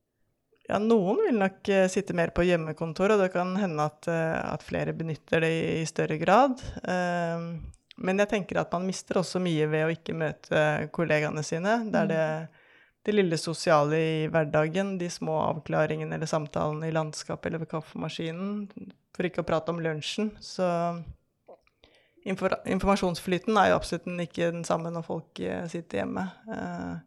Ja, 0.69 0.77
noen 0.81 1.21
vil 1.21 1.37
nok 1.37 1.69
eh, 1.73 1.87
sitte 1.89 2.13
mer 2.17 2.29
på 2.33 2.45
hjemmekontor, 2.45 3.13
og 3.13 3.21
det 3.23 3.31
kan 3.33 3.55
hende 3.57 3.85
at, 3.89 4.09
eh, 4.09 4.37
at 4.41 4.65
flere 4.65 4.93
benytter 4.97 5.45
det 5.45 5.51
i, 5.53 5.61
i 5.81 5.85
større 5.89 6.17
grad. 6.21 6.61
Um, 6.81 7.47
men 8.01 8.21
jeg 8.21 8.29
tenker 8.31 8.61
at 8.61 8.73
man 8.73 8.85
mister 8.85 9.17
også 9.21 9.41
mye 9.43 9.65
ved 9.69 9.85
å 9.85 9.93
ikke 9.93 10.17
møte 10.17 10.63
kollegaene 10.95 11.41
sine. 11.45 11.75
Det 11.89 12.03
er 12.03 12.11
det, 12.11 12.27
det 13.05 13.15
lille 13.17 13.37
sosiale 13.41 13.97
i 13.97 14.27
hverdagen, 14.31 14.95
de 15.01 15.09
små 15.13 15.39
avklaringene 15.47 16.17
eller 16.17 16.29
samtalene 16.29 16.89
i 16.89 16.95
landskapet 16.95 17.49
eller 17.49 17.65
ved 17.65 17.73
kaffemaskinen, 17.73 18.67
for 19.17 19.29
ikke 19.29 19.41
å 19.41 19.49
prate 19.49 19.73
om 19.73 19.81
lunsjen. 19.83 20.31
Så 20.37 20.69
informasjonsflyten 22.25 23.57
er 23.57 23.71
jo 23.71 23.77
absolutt 23.79 24.09
ikke 24.25 24.51
den 24.53 24.65
samme 24.67 24.91
når 24.93 25.05
folk 25.05 25.39
eh, 25.43 25.63
sitter 25.71 26.03
hjemme. 26.03 26.25
Eh, 26.51 26.97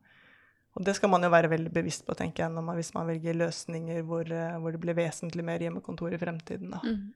Og 0.73 0.85
det 0.87 0.95
skal 0.97 1.11
man 1.12 1.21
jo 1.21 1.28
være 1.28 1.50
veldig 1.52 1.69
bevisst 1.69 2.07
på, 2.07 2.14
tenker 2.16 2.47
jeg, 2.47 2.52
man, 2.57 2.76
hvis 2.78 2.95
man 2.95 3.04
velger 3.04 3.37
løsninger 3.37 4.07
hvor, 4.09 4.25
eh, 4.25 4.57
hvor, 4.57 4.73
det 4.73 4.81
blir 4.81 4.97
vesentlig 4.97 5.45
mer 5.45 5.61
hjemmekontor 5.61 6.14
i 6.14 6.21
fremtiden. 6.21 6.73
Da. 6.73 6.81
Mm. 6.81 7.12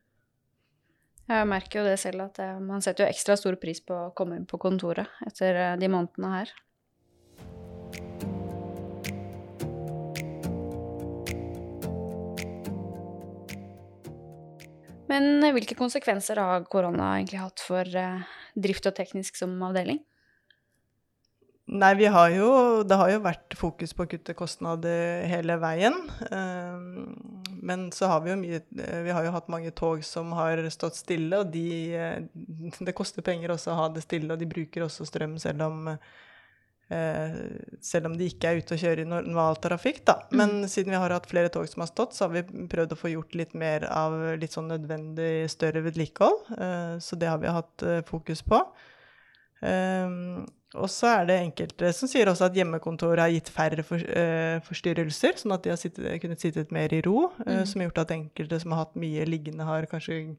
Jeg 1.26 1.48
merker 1.48 1.80
jo 1.80 1.86
det 1.88 1.96
selv, 1.98 2.28
at 2.28 2.38
man 2.62 2.84
setter 2.84 3.04
jo 3.06 3.10
ekstra 3.10 3.34
stor 3.40 3.56
pris 3.58 3.80
på 3.82 3.96
å 3.96 4.12
komme 4.14 4.36
inn 4.36 4.44
på 4.46 4.60
kontoret 4.62 5.08
etter 5.26 5.78
de 5.80 5.88
månedene 5.90 6.34
her. 6.36 6.52
Men 15.10 15.44
eh, 15.44 15.54
hvilke 15.56 15.78
konsekvenser 15.78 16.40
har 16.42 16.68
korona 16.70 17.14
egentlig 17.16 17.42
hatt 17.42 17.62
for 17.62 17.96
drift 18.56 18.88
og 18.90 18.96
teknisk 18.98 19.38
som 19.38 19.54
avdeling? 19.62 20.02
Nei, 21.66 21.94
vi 21.98 22.06
har 22.06 22.30
jo 22.30 22.82
Det 22.86 22.94
har 22.94 23.10
jo 23.10 23.22
vært 23.25 23.56
fokus 23.58 23.90
på 23.96 24.04
å 24.04 24.10
kutte 24.10 24.36
kostnader 24.38 25.25
hele 25.26 25.56
veien. 25.58 25.96
Ehm, 26.30 27.16
men 27.66 27.88
så 27.90 28.06
har 28.06 28.22
vi 28.22 28.30
jo 28.30 28.36
mye 28.38 28.60
Vi 28.70 29.10
har 29.10 29.26
jo 29.26 29.34
hatt 29.34 29.50
mange 29.50 29.72
tog 29.75 30.04
som 30.06 30.30
har 30.38 30.62
stått 30.70 31.00
stille, 31.00 31.42
og 31.42 31.50
de 31.50 32.28
Det 32.78 32.94
koster 32.94 33.26
penger 33.26 33.50
også 33.50 33.75
å 33.75 33.80
ha 33.80 33.88
det 33.90 34.04
stille, 34.06 34.30
og 34.32 34.38
de 34.38 34.46
bruker 34.46 34.86
også 34.86 35.08
strøm 35.10 35.38
selv 35.42 35.66
om 35.66 35.88
eh, 35.90 35.98
selv 36.87 38.07
om 38.07 38.12
de 38.14 38.28
ikke 38.31 38.47
er 38.50 38.61
ute 38.62 38.76
og 38.76 38.78
kjører 38.78 39.02
i 39.02 39.09
normal 39.11 39.57
trafikk, 39.62 40.05
da. 40.07 40.21
Mm. 40.28 40.37
Men 40.38 40.52
mm. 40.62 40.66
siden 40.71 40.95
vi 40.95 41.00
har 41.02 41.14
hatt 41.16 41.26
flere 41.26 41.50
tog 41.50 41.66
som 41.66 41.83
har 41.83 41.90
stått, 41.90 42.14
så 42.14 42.26
har 42.26 42.37
vi 42.37 42.66
prøvd 42.71 42.95
å 42.95 42.99
få 43.00 43.11
gjort 43.11 43.35
litt 43.38 43.57
mer 43.59 43.88
av 43.90 44.14
litt 44.38 44.55
sånn 44.55 44.71
nødvendig 44.71 45.49
større 45.50 45.83
vedlikehold. 45.83 46.52
Eh, 46.55 46.95
så 47.02 47.19
det 47.19 47.33
har 47.33 47.43
vi 47.43 47.57
hatt 47.59 47.87
eh, 47.87 48.05
fokus 48.07 48.45
på. 48.47 48.62
Og 50.76 50.90
så 50.93 51.09
er 51.09 51.26
det 51.26 51.40
enkelte 51.40 51.90
som 51.97 52.11
sier 52.11 52.28
også 52.28 52.50
at 52.50 52.57
hjemmekontoret 52.59 53.23
har 53.25 53.33
gitt 53.33 53.49
færre 53.50 53.83
for, 53.87 54.02
forstyrrelser, 54.66 55.38
sånn 55.40 55.55
at 55.57 55.64
de 55.64 55.73
har 55.73 55.81
sittet, 55.81 56.11
kunnet 56.23 56.43
sittet 56.43 56.75
mer 56.76 56.93
i 56.93 57.00
ro, 57.02 57.31
mm. 57.40 57.64
som 57.66 57.81
har 57.81 57.88
gjort 57.88 58.02
at 58.05 58.12
enkelte 58.14 58.61
som 58.62 58.75
har 58.76 58.85
hatt 58.85 58.99
mye 59.00 59.25
liggende, 59.26 59.66
har 59.66 59.88
kanskje 59.90 60.37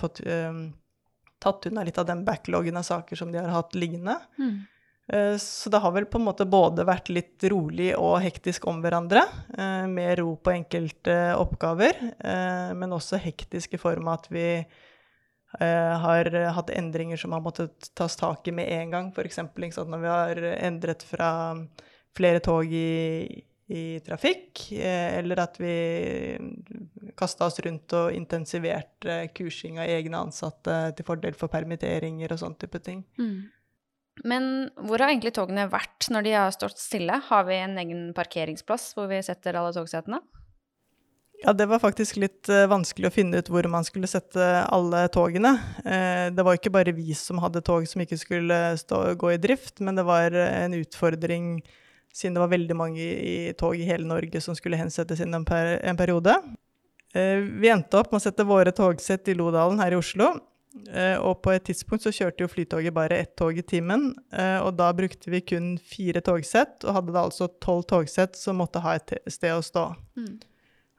fått 0.00 0.20
tatt 1.40 1.68
unna 1.70 1.84
litt 1.86 2.00
av 2.02 2.08
den 2.10 2.26
backloggen 2.26 2.76
av 2.80 2.88
saker 2.88 3.22
som 3.22 3.30
de 3.32 3.40
har 3.40 3.54
hatt 3.54 3.78
liggende. 3.78 4.18
Mm. 4.40 4.66
Så 5.38 5.70
det 5.70 5.78
har 5.78 5.92
vel 5.94 6.08
på 6.10 6.18
en 6.18 6.24
måte 6.26 6.42
både 6.50 6.82
vært 6.82 7.12
litt 7.14 7.44
rolig 7.52 7.92
og 7.94 8.16
hektisk 8.24 8.64
om 8.66 8.80
hverandre. 8.82 9.22
med 9.86 10.16
ro 10.18 10.32
på 10.34 10.50
enkelte 10.50 11.14
oppgaver, 11.38 12.00
men 12.74 12.94
også 12.96 13.20
hektisk 13.22 13.76
i 13.76 13.78
form 13.78 14.08
av 14.10 14.18
at 14.18 14.26
vi 14.34 14.48
har 15.56 16.30
hatt 16.56 16.72
endringer 16.74 17.16
som 17.22 17.36
har 17.36 17.44
måttet 17.44 17.92
tas 17.94 18.18
tak 18.18 18.48
i 18.50 18.56
med 18.58 18.66
en 18.66 18.90
gang. 18.90 19.12
F.eks. 19.14 19.38
når 19.46 20.02
vi 20.02 20.10
har 20.10 20.42
endret 20.58 21.06
fra 21.06 21.30
flere 22.16 22.40
tog 22.42 22.72
i, 22.72 23.44
i 23.66 23.84
trafikk, 24.06 24.68
eller 24.80 25.42
at 25.42 25.58
vi 25.60 25.74
kasta 27.18 27.48
oss 27.48 27.58
rundt 27.64 27.94
og 27.96 28.14
intensiverte 28.14 29.18
kursing 29.36 29.80
av 29.80 29.90
egne 29.90 30.20
ansatte 30.28 30.78
til 30.96 31.08
fordel 31.08 31.36
for 31.38 31.52
permitteringer 31.52 32.34
og 32.34 32.42
sånn 32.42 32.58
type 32.60 32.80
ting. 32.84 33.02
Mm. 33.18 33.46
Men 34.24 34.70
hvor 34.80 35.02
har 35.02 35.12
egentlig 35.12 35.34
togene 35.36 35.66
vært 35.68 36.08
når 36.12 36.24
de 36.24 36.32
har 36.38 36.54
stått 36.54 36.80
stille? 36.80 37.20
Har 37.28 37.44
vi 37.48 37.58
en 37.60 37.76
egen 37.82 38.08
parkeringsplass 38.16 38.94
hvor 38.96 39.10
vi 39.10 39.20
setter 39.24 39.58
alle 39.58 39.74
togsetene? 39.76 40.22
Ja, 41.42 41.52
det 41.52 41.66
var 41.68 41.82
faktisk 41.82 42.16
litt 42.16 42.48
uh, 42.48 42.64
vanskelig 42.70 43.10
å 43.10 43.12
finne 43.12 43.40
ut 43.40 43.50
hvor 43.52 43.66
man 43.68 43.84
skulle 43.84 44.08
sette 44.08 44.44
alle 44.72 45.02
togene. 45.12 45.52
Uh, 45.84 46.32
det 46.32 46.44
var 46.46 46.56
ikke 46.56 46.72
bare 46.72 46.94
vi 46.96 47.12
som 47.18 47.42
hadde 47.44 47.60
tog 47.66 47.84
som 47.88 48.00
ikke 48.02 48.16
skulle 48.20 48.60
stå, 48.80 49.02
gå 49.20 49.34
i 49.34 49.40
drift, 49.40 49.82
men 49.84 50.00
det 50.00 50.06
var 50.08 50.32
uh, 50.32 50.46
en 50.64 50.78
utfordring 50.78 51.58
siden 52.16 52.38
det 52.38 52.40
var 52.40 52.54
veldig 52.54 52.76
mange 52.78 53.04
i, 53.04 53.36
tog 53.60 53.76
i 53.76 53.84
hele 53.84 54.08
Norge 54.08 54.40
som 54.40 54.56
skulle 54.56 54.80
hensettes 54.80 55.20
innen 55.20 55.44
en, 55.44 55.72
en 55.76 55.98
periode. 55.98 56.32
vi 57.12 57.68
endte 57.68 57.98
opp 58.00 58.08
med 58.08 58.22
å 58.22 58.24
sette 58.24 58.46
våre 58.48 58.72
togsett 58.72 59.28
i 59.28 59.34
Lodalen 59.36 59.82
her 59.82 59.92
i 59.92 59.98
Oslo. 60.00 60.30
Og 61.20 61.40
på 61.42 61.52
et 61.54 61.64
tidspunkt 61.66 62.04
så 62.04 62.12
kjørte 62.14 62.44
jo 62.44 62.50
Flytoget 62.52 62.94
bare 62.94 63.18
ett 63.22 63.32
tog 63.38 63.56
i 63.58 63.64
timen, 63.66 64.10
og 64.62 64.70
da 64.78 64.90
brukte 64.96 65.30
vi 65.32 65.40
kun 65.42 65.72
fire 65.82 66.22
togsett, 66.24 66.84
og 66.84 66.98
hadde 66.98 67.14
da 67.14 67.24
altså 67.26 67.48
tolv 67.62 67.86
togsett 67.90 68.36
som 68.38 68.60
måtte 68.60 68.82
ha 68.84 68.94
et 68.98 69.16
sted 69.32 69.56
å 69.56 69.64
stå. 69.64 69.88
Mm. 70.18 70.36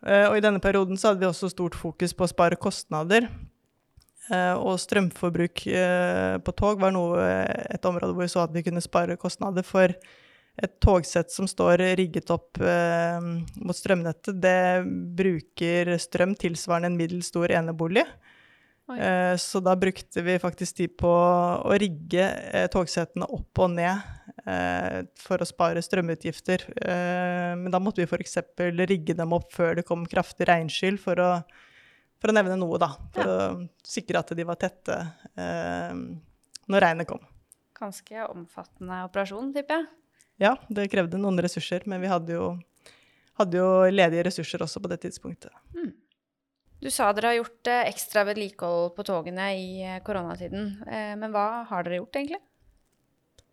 Uh, 0.05 0.25
og 0.29 0.37
i 0.37 0.43
denne 0.45 0.61
perioden 0.61 0.99
så 0.99 1.11
hadde 1.11 1.23
vi 1.23 1.29
også 1.29 1.49
stort 1.51 1.77
fokus 1.77 2.13
på 2.13 2.25
å 2.25 2.31
spare 2.31 2.59
kostnader. 2.59 3.29
Og 4.27 4.73
strømforbruk 4.83 5.61
på 6.43 6.53
tog 6.59 6.81
var 6.81 6.91
noe, 6.91 7.23
et 7.71 7.85
område 7.87 8.11
hvor 8.11 8.25
vi 8.25 8.33
så 8.33 8.41
at 8.43 8.51
vi 8.51 8.65
kunne 8.65 8.83
spare 8.83 9.15
kostnader. 9.15 9.63
For 9.63 9.87
et 9.87 10.73
togsett 10.83 11.31
som 11.31 11.47
står 11.47 11.79
rigget 11.95 12.27
opp 12.35 12.59
mot 12.59 13.77
strømnettet, 13.77 14.41
det 14.43 14.83
bruker 15.15 15.93
strøm 16.03 16.35
tilsvarende 16.35 16.91
en 16.91 16.99
middels 16.99 17.31
stor 17.31 17.55
enebolig. 17.55 18.03
Eh, 18.95 19.35
så 19.37 19.59
da 19.59 19.75
brukte 19.75 20.21
vi 20.21 20.37
faktisk 20.39 20.77
tid 20.77 20.93
på 20.99 21.11
å 21.11 21.75
rigge 21.79 22.23
eh, 22.23 22.67
togsetene 22.71 23.27
opp 23.35 23.59
og 23.59 23.73
ned 23.75 23.99
eh, 24.47 25.01
for 25.19 25.43
å 25.43 25.47
spare 25.47 25.83
strømutgifter. 25.83 26.63
Men 27.59 27.67
da 27.73 27.81
måtte 27.83 28.03
vi 28.03 28.07
f.eks. 28.07 28.39
rigge 28.87 29.17
dem 29.17 29.35
opp 29.35 29.51
før 29.55 29.79
det 29.79 29.87
kom 29.87 30.07
kraftig 30.07 30.47
regnskyll, 30.47 30.99
for 31.01 31.19
å, 31.19 31.31
for 32.21 32.31
å 32.31 32.37
nevne 32.37 32.55
noe, 32.59 32.79
da. 32.79 32.93
For 33.15 33.27
ja. 33.27 33.49
å 33.51 33.87
sikre 33.87 34.23
at 34.23 34.31
de 34.37 34.47
var 34.47 34.59
tette 34.61 35.01
når 36.67 36.83
regnet 36.83 37.09
kom. 37.09 37.21
Ganske 37.77 38.23
omfattende 38.31 39.03
operasjon, 39.05 39.51
tipper 39.55 39.81
jeg. 39.81 39.91
Ja, 40.47 40.55
det 40.69 40.89
krevde 40.93 41.19
noen 41.19 41.41
ressurser, 41.41 41.83
men 41.89 42.01
vi 42.03 42.09
hadde 42.11 42.35
jo, 42.37 42.49
hadde 43.39 43.57
jo 43.57 43.69
ledige 43.89 44.27
ressurser 44.29 44.61
også 44.63 44.81
på 44.83 44.91
det 44.91 45.01
tidspunktet. 45.01 45.53
Mm. 45.73 45.95
Du 46.79 46.91
sa 46.93 47.09
dere 47.13 47.31
har 47.31 47.39
gjort 47.39 47.69
eh, 47.71 47.87
ekstra 47.89 48.23
vedlikehold 48.27 48.91
på 48.97 49.05
togene 49.07 49.47
i 49.57 49.69
eh, 49.81 49.97
koronatiden. 50.05 50.69
Eh, 50.85 51.15
men 51.17 51.33
hva 51.33 51.63
har 51.69 51.87
dere 51.87 52.03
gjort, 52.03 52.19
egentlig? 52.19 52.43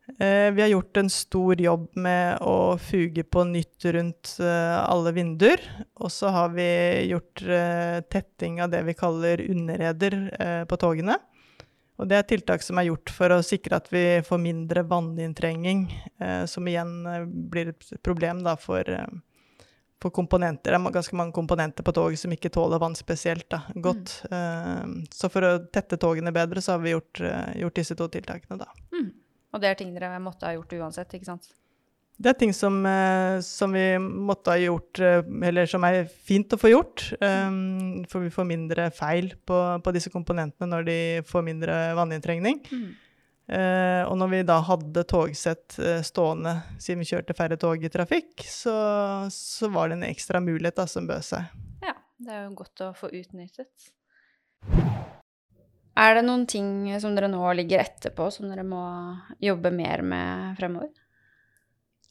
Vi 0.05 0.61
har 0.61 0.69
gjort 0.69 0.99
en 1.01 1.09
stor 1.09 1.61
jobb 1.65 1.87
med 1.97 2.43
å 2.45 2.77
fuge 2.77 3.23
på 3.25 3.41
nytt 3.49 3.87
rundt 3.97 4.35
alle 4.45 5.15
vinduer. 5.17 5.63
Og 5.97 6.13
så 6.13 6.29
har 6.29 6.51
vi 6.53 6.67
gjort 7.09 7.41
tetting 8.13 8.61
av 8.61 8.69
det 8.75 8.83
vi 8.85 8.97
kaller 9.01 9.41
underreder 9.41 10.19
på 10.69 10.77
togene. 10.77 11.17
Og 11.97 12.13
det 12.13 12.19
er 12.19 12.29
tiltak 12.29 12.61
som 12.61 12.83
er 12.83 12.91
gjort 12.91 13.15
for 13.17 13.33
å 13.33 13.41
sikre 13.49 13.81
at 13.81 13.89
vi 13.97 14.05
får 14.29 14.45
mindre 14.45 14.85
vanninntrenging, 14.93 15.87
som 16.53 16.69
igjen 16.69 16.93
blir 17.49 17.73
et 17.73 17.97
problem 18.05 18.45
for 18.61 18.93
på 20.05 20.13
komponenter. 20.13 20.75
Det 20.75 20.79
er 20.79 20.95
ganske 20.99 21.17
mange 21.17 21.35
komponenter 21.37 21.87
på 21.87 21.95
toget 21.97 22.21
som 22.21 22.33
ikke 22.35 22.53
tåler 22.53 22.83
vann 22.83 22.97
spesielt 22.99 23.49
da, 23.53 23.63
godt. 23.75 24.19
Mm. 24.29 24.97
Så 25.15 25.31
for 25.33 25.49
å 25.49 25.57
tette 25.73 25.99
togene 26.01 26.33
bedre, 26.35 26.61
så 26.65 26.77
har 26.77 26.85
vi 26.85 26.93
gjort, 26.93 27.23
uh, 27.25 27.51
gjort 27.65 27.81
disse 27.81 27.97
to 27.99 28.09
tiltakene, 28.13 28.61
da. 28.61 28.69
Mm. 28.93 29.13
Og 29.55 29.63
det 29.63 29.71
er 29.71 29.79
ting 29.79 29.95
dere 29.95 30.19
måtte 30.23 30.49
ha 30.49 30.57
gjort 30.57 30.75
uansett, 30.77 31.15
ikke 31.17 31.31
sant? 31.31 31.53
Det 32.15 32.31
er 32.31 32.37
ting 32.39 32.53
som, 32.55 32.77
uh, 32.87 33.41
som 33.43 33.73
vi 33.75 33.87
måtte 33.99 34.53
ha 34.53 34.61
gjort, 34.61 35.01
eller 35.49 35.71
som 35.71 35.87
er 35.89 36.05
fint 36.07 36.53
å 36.55 36.61
få 36.61 36.71
gjort. 36.71 37.09
Um, 37.19 38.05
for 38.11 38.23
vi 38.23 38.35
får 38.35 38.47
mindre 38.51 38.91
feil 38.95 39.33
på, 39.47 39.63
på, 39.83 39.95
disse 39.97 40.13
komponentene 40.15 40.69
når 40.71 40.87
de 40.91 40.99
får 41.31 41.49
mindre 41.49 41.81
vanninntrengning. 41.99 42.61
Mm. 42.69 42.93
Uh, 43.45 44.09
og 44.09 44.17
når 44.17 44.31
vi 44.31 44.39
da 44.49 44.57
hadde 44.65 45.03
togsett 45.05 45.77
uh, 45.77 45.99
stående 46.07 46.55
siden 46.81 47.03
vi 47.03 47.11
kjørte 47.11 47.37
færre 47.37 47.59
tog 47.61 47.83
i 47.85 47.91
trafikk, 47.93 48.41
så, 48.49 48.75
så 49.33 49.69
var 49.73 49.91
det 49.91 49.99
en 49.99 50.07
ekstra 50.09 50.41
mulighet 50.41 50.81
da, 50.81 50.89
som 50.89 51.09
bød 51.11 51.27
seg. 51.27 51.53
Ja, 51.85 51.93
det 52.25 52.33
er 52.33 52.47
jo 52.47 52.55
godt 52.63 52.85
å 52.87 52.95
få 52.97 53.13
utnyttet. 53.13 53.91
Er 55.95 56.17
det 56.17 56.25
noen 56.27 56.49
ting 56.51 56.89
som 56.99 57.15
dere 57.15 57.29
nå 57.31 57.43
ligger 57.55 57.85
etterpå, 57.85 58.31
som 58.35 58.49
dere 58.51 58.65
må 58.67 58.83
jobbe 59.45 59.71
mer 59.71 60.03
med 60.03 60.57
fremover? 60.59 60.91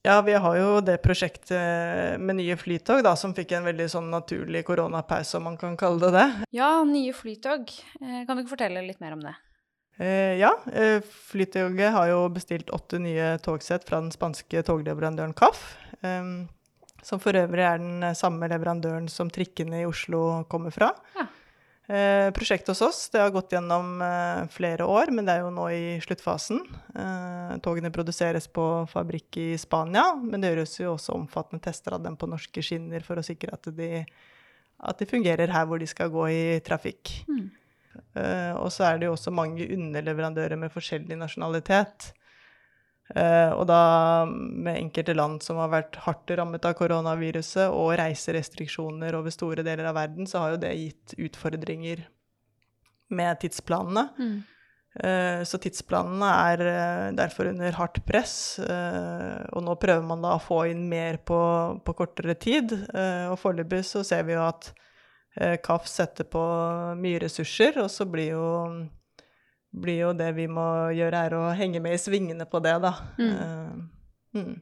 Ja, 0.03 0.17
vi 0.21 0.33
har 0.35 0.55
jo 0.59 0.79
det 0.83 0.97
prosjektet 0.99 2.19
med 2.19 2.35
nye 2.35 2.57
flytog, 2.59 3.01
da, 3.05 3.13
som 3.15 3.31
fikk 3.35 3.53
en 3.55 3.67
veldig 3.67 3.85
sånn 3.91 4.09
naturlig 4.11 4.65
koronapause, 4.67 5.39
om 5.39 5.47
man 5.47 5.55
kan 5.59 5.77
kalle 5.79 6.03
det 6.03 6.09
det. 6.17 6.47
Ja, 6.59 6.71
nye 6.83 7.13
flytog. 7.15 7.71
Eh, 8.01 8.25
kan 8.27 8.35
du 8.35 8.43
ikke 8.43 8.51
fortelle 8.57 8.83
litt 8.83 8.99
mer 8.99 9.15
om 9.15 9.23
det? 9.23 9.31
Eh, 10.01 10.39
ja, 10.41 10.51
eh, 10.73 11.03
Flytoget 11.29 11.93
har 11.93 12.09
jo 12.09 12.25
bestilt 12.33 12.73
åtte 12.73 12.99
nye 13.01 13.35
togsett 13.43 13.85
fra 13.85 14.01
den 14.01 14.11
spanske 14.13 14.63
togleverandøren 14.65 15.35
KAF. 15.37 15.61
Eh, 16.01 16.33
som 17.03 17.19
for 17.19 17.35
øvrig 17.35 17.63
er 17.67 17.81
den 17.83 18.15
samme 18.15 18.47
leverandøren 18.47 19.09
som 19.11 19.29
trikkene 19.29 19.83
i 19.83 19.87
Oslo 19.87 20.43
kommer 20.49 20.71
fra. 20.71 20.93
Ja. 21.17 21.27
Eh, 21.87 22.29
prosjektet 22.31 22.69
hos 22.71 22.81
oss 22.81 22.99
det 23.11 23.19
har 23.19 23.31
gått 23.35 23.51
gjennom 23.51 23.97
eh, 24.01 24.45
flere 24.55 24.85
år, 24.87 25.09
men 25.11 25.27
det 25.27 25.33
er 25.35 25.41
jo 25.43 25.49
nå 25.51 25.65
i 25.75 25.97
sluttfasen. 26.03 26.61
Eh, 26.95 27.55
togene 27.65 27.91
produseres 27.91 28.47
på 28.47 28.85
fabrikk 28.91 29.37
i 29.41 29.49
Spania, 29.59 30.13
men 30.15 30.39
det 30.39 30.53
gjøres 30.53 30.77
jo 30.79 30.93
også 30.93 31.17
omfattende 31.17 31.65
tester 31.65 31.97
av 31.97 32.05
dem 32.05 32.15
på 32.15 32.29
norske 32.31 32.63
skinner 32.63 33.03
for 33.03 33.19
å 33.19 33.25
sikre 33.27 33.57
at 33.57 33.67
de, 33.75 34.05
at 34.79 35.03
de 35.03 35.09
fungerer 35.11 35.51
her 35.51 35.67
hvor 35.67 35.83
de 35.83 35.89
skal 35.91 36.13
gå 36.13 36.29
i 36.31 36.45
trafikk. 36.63 37.11
Mm. 37.27 37.51
Uh, 38.17 38.53
og 38.57 38.69
så 38.73 38.87
er 38.89 38.99
det 38.99 39.09
jo 39.09 39.15
også 39.15 39.33
mange 39.33 39.67
underleverandører 39.73 40.59
med 40.59 40.73
forskjellig 40.73 41.17
nasjonalitet. 41.19 42.13
Eh, 43.11 43.51
og 43.51 43.67
da 43.67 44.23
med 44.25 44.79
enkelte 44.79 45.13
land 45.15 45.43
som 45.43 45.59
har 45.61 45.71
vært 45.73 45.99
hardt 46.05 46.31
rammet 46.39 46.63
av 46.65 46.75
koronaviruset, 46.79 47.67
og 47.69 47.93
reiserestriksjoner 47.99 49.17
over 49.17 49.33
store 49.33 49.65
deler 49.65 49.89
av 49.89 49.97
verden, 49.99 50.29
så 50.29 50.43
har 50.43 50.55
jo 50.55 50.63
det 50.63 50.73
gitt 50.79 51.15
utfordringer 51.27 52.05
med 53.13 53.41
tidsplanene. 53.43 54.07
Mm. 54.17 54.37
Eh, 55.03 55.41
så 55.49 55.59
tidsplanene 55.61 56.31
er 56.53 56.63
eh, 56.69 57.09
derfor 57.17 57.51
under 57.51 57.77
hardt 57.77 57.99
press, 58.07 58.37
og 58.63 59.61
nå 59.65 59.75
prøver 59.81 60.07
man 60.07 60.23
da 60.23 60.37
å 60.37 60.43
få 60.43 60.63
inn 60.71 60.87
mer 60.89 61.19
på, 61.25 61.41
på 61.83 61.97
kortere 61.97 62.37
tid. 62.39 62.73
Og 63.29 63.37
foreløpig 63.41 63.83
så 63.89 64.05
ser 64.07 64.25
vi 64.29 64.37
jo 64.37 64.47
at 64.47 64.71
KAF 65.33 65.87
setter 65.89 66.27
på 66.29 66.41
mye 66.99 67.23
ressurser, 67.23 67.79
og 67.81 67.87
så 67.89 68.05
blir 68.05 68.35
jo 68.35 68.49
blir 69.73 70.03
jo 70.03 70.11
det 70.17 70.29
vi 70.37 70.45
må 70.51 70.65
gjøre, 70.93 71.23
er 71.25 71.35
å 71.37 71.47
henge 71.57 71.81
med 71.83 71.97
i 71.97 72.01
svingene 72.01 72.45
på 72.49 72.61
det, 72.63 72.75
da. 72.83 72.93
Mm. 73.17 73.33
Uh, 73.33 74.37
mm. 74.37 74.53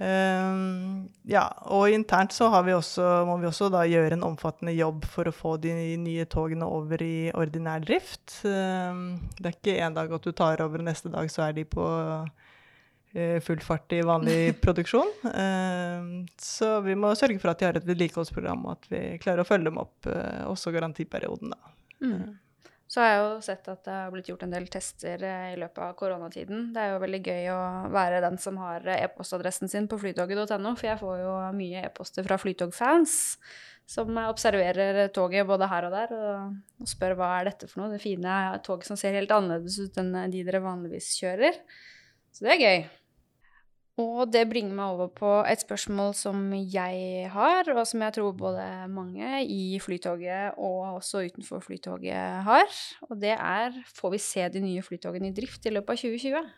Uh, 0.00 1.08
ja, 1.28 1.44
og 1.68 1.92
internt 1.92 2.32
så 2.32 2.48
vi 2.64 2.72
også, 2.72 3.08
må 3.28 3.36
vi 3.42 3.50
også 3.50 3.68
da 3.72 3.82
gjøre 3.88 4.16
en 4.16 4.24
omfattende 4.30 4.72
jobb 4.72 5.04
for 5.10 5.28
å 5.28 5.34
få 5.34 5.56
de 5.60 5.74
nye 6.00 6.24
togene 6.30 6.68
over 6.68 7.02
i 7.04 7.28
ordinær 7.36 7.82
drift. 7.84 8.38
Uh, 8.46 9.18
det 9.40 9.50
er 9.50 9.58
ikke 9.58 9.80
én 9.82 9.98
dag 9.98 10.14
at 10.14 10.24
du 10.24 10.32
tar 10.32 10.62
over, 10.64 10.80
og 10.80 10.88
neste 10.88 11.12
dag 11.12 11.28
så 11.32 11.48
er 11.48 11.58
de 11.58 11.66
på 11.68 11.84
eh, 11.84 12.56
full 13.42 13.62
fart 13.64 13.92
i 13.96 14.02
vanlig 14.06 14.60
produksjon. 14.64 15.08
så 16.38 16.68
vi 16.84 16.94
må 16.94 17.10
sørge 17.18 17.40
for 17.42 17.50
at 17.50 17.58
de 17.58 17.66
har 17.66 17.78
et 17.80 17.88
vedlikeholdsprogram, 17.88 18.62
og 18.68 18.76
at 18.76 18.86
vi 18.92 19.00
klarer 19.22 19.42
å 19.42 19.48
følge 19.48 19.66
dem 19.66 19.80
opp 19.82 20.06
også 20.46 20.70
garantiperioden, 20.76 21.56
da. 21.56 21.74
Mm. 22.06 22.38
Så 22.90 22.98
har 22.98 23.12
jeg 23.12 23.18
jo 23.22 23.34
sett 23.46 23.68
at 23.70 23.84
det 23.86 23.92
har 23.94 24.10
blitt 24.10 24.28
gjort 24.32 24.40
en 24.42 24.54
del 24.54 24.64
tester 24.70 25.22
eh, 25.22 25.52
i 25.52 25.58
løpet 25.60 25.78
av 25.84 25.92
koronatiden. 25.98 26.72
Det 26.74 26.82
er 26.82 26.88
jo 26.90 27.02
veldig 27.04 27.20
gøy 27.22 27.44
å 27.54 27.58
være 27.94 28.22
den 28.24 28.38
som 28.42 28.58
har 28.58 28.86
e-postadressen 28.96 29.70
sin 29.70 29.86
på 29.90 29.98
flytoget.no, 30.00 30.72
for 30.74 30.88
jeg 30.88 30.98
får 30.98 31.20
jo 31.20 31.34
mye 31.54 31.84
e-poster 31.86 32.26
fra 32.26 32.38
flytogfans 32.42 33.14
som 33.90 34.18
observerer 34.24 35.04
toget 35.14 35.46
både 35.46 35.68
her 35.70 35.86
og 35.86 35.94
der 35.94 36.16
og 36.16 36.90
spør 36.90 37.14
hva 37.18 37.30
er 37.36 37.52
dette 37.52 37.70
for 37.70 37.84
noe. 37.84 37.92
Det 37.94 38.02
fine 38.02 38.34
toget 38.66 38.90
som 38.90 38.98
ser 38.98 39.14
helt 39.18 39.30
annerledes 39.34 39.78
ut 39.78 40.02
enn 40.02 40.10
de 40.34 40.42
dere 40.46 40.62
vanligvis 40.62 41.12
kjører. 41.22 41.62
Så 42.34 42.46
det 42.46 42.56
er 42.56 42.62
gøy. 42.64 42.84
Og 44.00 44.30
det 44.32 44.46
bringer 44.48 44.76
meg 44.76 44.94
over 44.94 45.10
på 45.12 45.32
et 45.50 45.60
spørsmål 45.60 46.14
som 46.16 46.48
jeg 46.56 47.28
har, 47.34 47.68
og 47.74 47.82
som 47.88 48.04
jeg 48.06 48.16
tror 48.16 48.32
både 48.38 48.64
mange 48.92 49.42
i 49.44 49.76
Flytoget 49.82 50.56
og 50.56 50.96
også 50.96 51.26
utenfor 51.28 51.60
Flytoget 51.64 52.40
har. 52.46 52.80
Og 53.10 53.20
det 53.20 53.36
er 53.36 53.76
får 53.96 54.16
vi 54.16 54.22
se 54.24 54.48
de 54.48 54.64
nye 54.64 54.84
flytogene 54.84 55.28
i 55.30 55.36
drift 55.36 55.68
i 55.68 55.74
løpet 55.74 55.98
av 55.98 56.02
2020? 56.06 56.50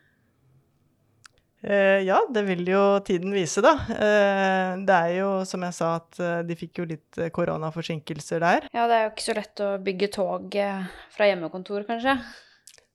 Eh, 1.62 2.00
ja, 2.02 2.16
det 2.34 2.42
vil 2.48 2.66
jo 2.66 2.82
tiden 3.06 3.34
vise, 3.34 3.62
da. 3.62 3.76
Eh, 3.94 4.80
det 4.82 4.96
er 4.96 5.12
jo 5.20 5.28
som 5.46 5.62
jeg 5.62 5.76
sa, 5.76 5.92
at 6.00 6.18
eh, 6.18 6.40
de 6.46 6.56
fikk 6.58 6.82
jo 6.82 6.88
litt 6.90 7.20
eh, 7.22 7.30
koronaforsinkelser 7.34 8.42
der. 8.42 8.66
Ja, 8.74 8.88
det 8.90 8.96
er 8.96 9.04
jo 9.06 9.12
ikke 9.12 9.28
så 9.28 9.36
lett 9.38 9.62
å 9.62 9.68
bygge 9.82 10.10
tog 10.18 10.58
eh, 10.58 10.90
fra 11.14 11.30
hjemmekontor, 11.30 11.86
kanskje? 11.86 12.16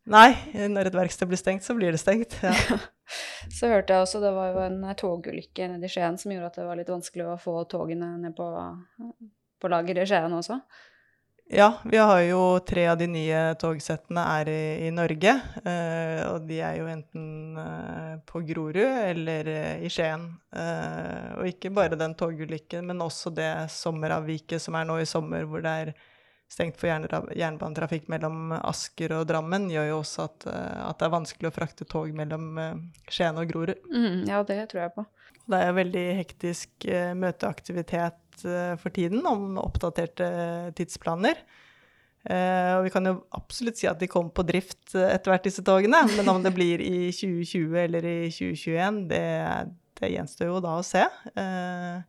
Nei, 0.08 0.30
når 0.72 0.92
et 0.92 1.00
verksted 1.00 1.32
blir 1.32 1.39
stengt, 1.39 1.63
så 1.63 1.75
blir 1.80 1.96
det 1.96 2.04
stengt. 2.04 2.36
Ja. 2.44 2.80
så 3.53 3.71
hørte 3.71 3.95
jeg 3.95 4.05
også 4.05 4.21
det 4.23 4.33
var 4.35 4.51
jo 4.51 4.65
en 4.65 4.83
togulykke 4.99 5.71
nede 5.71 5.87
i 5.87 5.91
Skien 5.91 6.19
som 6.19 6.33
gjorde 6.33 6.51
at 6.51 6.59
det 6.59 6.67
var 6.67 6.79
litt 6.79 6.91
vanskelig 6.91 7.27
å 7.27 7.39
få 7.41 7.61
togene 7.71 8.13
ned 8.21 8.35
på, 8.37 8.47
på 9.61 9.71
lager 9.71 10.03
i 10.03 10.07
Skien 10.09 10.37
også. 10.37 10.61
Ja, 11.49 11.77
vi 11.83 11.95
har 11.97 12.21
jo 12.27 12.59
tre 12.59 12.89
av 12.91 12.97
de 12.99 13.05
nye 13.07 13.37
togsettene 13.55 14.23
er 14.35 14.49
i, 14.51 14.63
i 14.83 14.89
Norge. 14.91 15.31
Eh, 15.63 16.19
og 16.27 16.43
de 16.49 16.57
er 16.59 16.81
jo 16.81 16.89
enten 16.91 17.55
eh, 17.61 18.17
på 18.27 18.41
Grorud 18.49 18.81
eller 18.83 19.47
eh, 19.53 19.85
i 19.87 19.91
Skien. 19.91 20.25
Eh, 20.51 21.37
og 21.37 21.47
ikke 21.47 21.71
bare 21.71 21.99
den 21.99 22.17
togulykken, 22.19 22.83
men 22.91 23.05
også 23.05 23.31
det 23.31 23.47
sommeravviket 23.71 24.59
som 24.59 24.75
er 24.75 24.89
nå 24.89 24.99
i 24.99 25.07
sommer, 25.07 25.47
hvor 25.47 25.63
det 25.63 25.75
er 25.85 25.93
stengt 26.51 26.80
for 26.80 26.89
jernbanetrafikk 26.89 28.08
mellom 28.12 28.54
Asker 28.58 29.13
og 29.18 29.27
Drammen, 29.30 29.68
gjør 29.72 29.89
jo 29.92 30.00
også 30.00 30.27
at, 30.30 30.48
eh, 30.50 30.80
at 30.88 31.00
det 31.00 31.08
er 31.08 31.16
vanskelig 31.18 31.50
å 31.50 31.56
frakte 31.56 31.88
tog 31.89 32.12
mellom 32.16 32.50
eh, 32.62 32.80
Skien 33.12 33.39
og 33.39 33.51
Grorud. 33.51 33.84
Mm, 33.92 34.25
ja, 34.30 34.42
det 34.48 34.62
tror 34.72 34.86
jeg 34.86 34.96
på. 34.96 35.06
Det 35.48 35.60
er 35.64 35.77
veldig 35.77 36.03
hektisk 36.18 36.86
uh, 36.92 37.14
møteaktivitet 37.16 38.42
for 38.77 38.94
tiden 38.94 39.24
om 39.25 39.55
oppdaterte 39.57 40.27
tidsplaner. 40.77 41.40
Og 42.27 42.83
vi 42.86 42.92
kan 42.94 43.07
jo 43.07 43.14
absolutt 43.33 43.79
si 43.79 43.88
at 43.90 43.98
de 43.98 44.10
kommer 44.12 44.29
på 44.36 44.44
drift 44.46 44.92
etter 44.92 45.31
hvert, 45.31 45.48
disse 45.48 45.64
togene. 45.66 46.03
Men 46.12 46.29
om 46.33 46.44
det 46.44 46.51
blir 46.53 46.83
i 46.83 47.07
2020 47.16 47.79
eller 47.86 48.05
i 48.05 48.18
2021, 48.27 49.00
det, 49.10 49.24
det 49.98 50.12
gjenstår 50.12 50.51
jo 50.51 50.60
da 50.68 50.75
å 50.77 50.86
se. 50.86 51.07
Uh, 51.31 52.03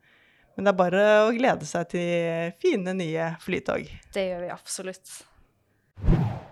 men 0.58 0.66
det 0.66 0.72
er 0.72 0.78
bare 0.80 1.02
å 1.22 1.30
glede 1.30 1.66
seg 1.70 1.84
til 1.92 2.54
fine, 2.58 2.90
nye 2.98 3.28
flytog. 3.38 3.84
Det 4.10 4.24
gjør 4.24 4.40
vi 4.42 4.48
absolutt. 4.50 5.12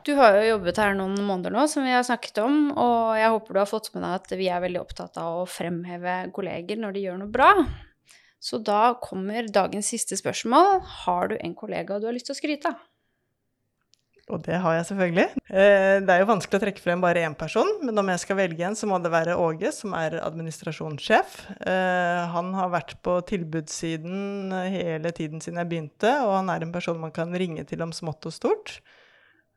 Du 0.07 0.12
har 0.14 0.37
jo 0.38 0.45
jobbet 0.53 0.79
her 0.79 0.95
noen 0.95 1.16
måneder 1.27 1.51
nå, 1.51 1.64
som 1.66 1.83
vi 1.83 1.90
har 1.90 2.05
snakket 2.07 2.38
om, 2.38 2.69
og 2.79 3.16
jeg 3.19 3.33
håper 3.35 3.57
du 3.57 3.59
har 3.59 3.66
fått 3.66 3.90
med 3.97 4.05
deg 4.07 4.14
at 4.21 4.35
vi 4.38 4.47
er 4.47 4.62
veldig 4.62 4.79
opptatt 4.79 5.19
av 5.19 5.40
å 5.40 5.49
fremheve 5.51 6.14
kolleger 6.37 6.79
når 6.79 6.95
de 6.95 7.03
gjør 7.03 7.19
noe 7.25 7.35
bra. 7.35 7.51
Så 8.38 8.62
da 8.62 8.92
kommer 9.03 9.51
dagens 9.51 9.90
siste 9.90 10.14
spørsmål. 10.21 10.85
Har 11.03 11.33
du 11.33 11.40
en 11.40 11.59
kollega 11.59 11.99
du 11.99 12.07
har 12.07 12.14
lyst 12.14 12.31
til 12.31 12.37
å 12.37 12.38
skryte 12.38 12.71
av? 12.71 12.87
Og 14.26 14.40
det 14.42 14.56
har 14.58 14.74
jeg 14.74 14.86
selvfølgelig. 14.88 15.42
Eh, 15.54 15.96
det 16.02 16.10
er 16.10 16.18
jo 16.18 16.28
vanskelig 16.32 16.58
å 16.58 16.62
trekke 16.64 16.82
frem 16.82 17.02
bare 17.02 17.22
én 17.22 17.36
person, 17.38 17.68
men 17.86 18.02
om 18.02 18.08
jeg 18.10 18.24
skal 18.24 18.38
velge 18.40 18.64
en, 18.66 18.74
så 18.74 18.88
må 18.90 18.98
det 18.98 19.12
være 19.12 19.36
Åge, 19.38 19.70
som 19.74 19.94
er 19.94 20.18
administrasjonssjef. 20.18 21.36
Eh, 21.62 22.22
han 22.32 22.50
har 22.58 22.72
vært 22.74 22.96
på 23.06 23.20
tilbudssiden 23.30 24.50
hele 24.72 25.14
tiden 25.14 25.42
siden 25.44 25.62
jeg 25.62 25.70
begynte, 25.70 26.10
og 26.26 26.40
han 26.40 26.50
er 26.50 26.66
en 26.66 26.74
person 26.74 26.98
man 26.98 27.14
kan 27.14 27.30
ringe 27.38 27.62
til 27.70 27.86
om 27.86 27.94
smått 27.94 28.26
og 28.26 28.34
stort. 28.34 28.80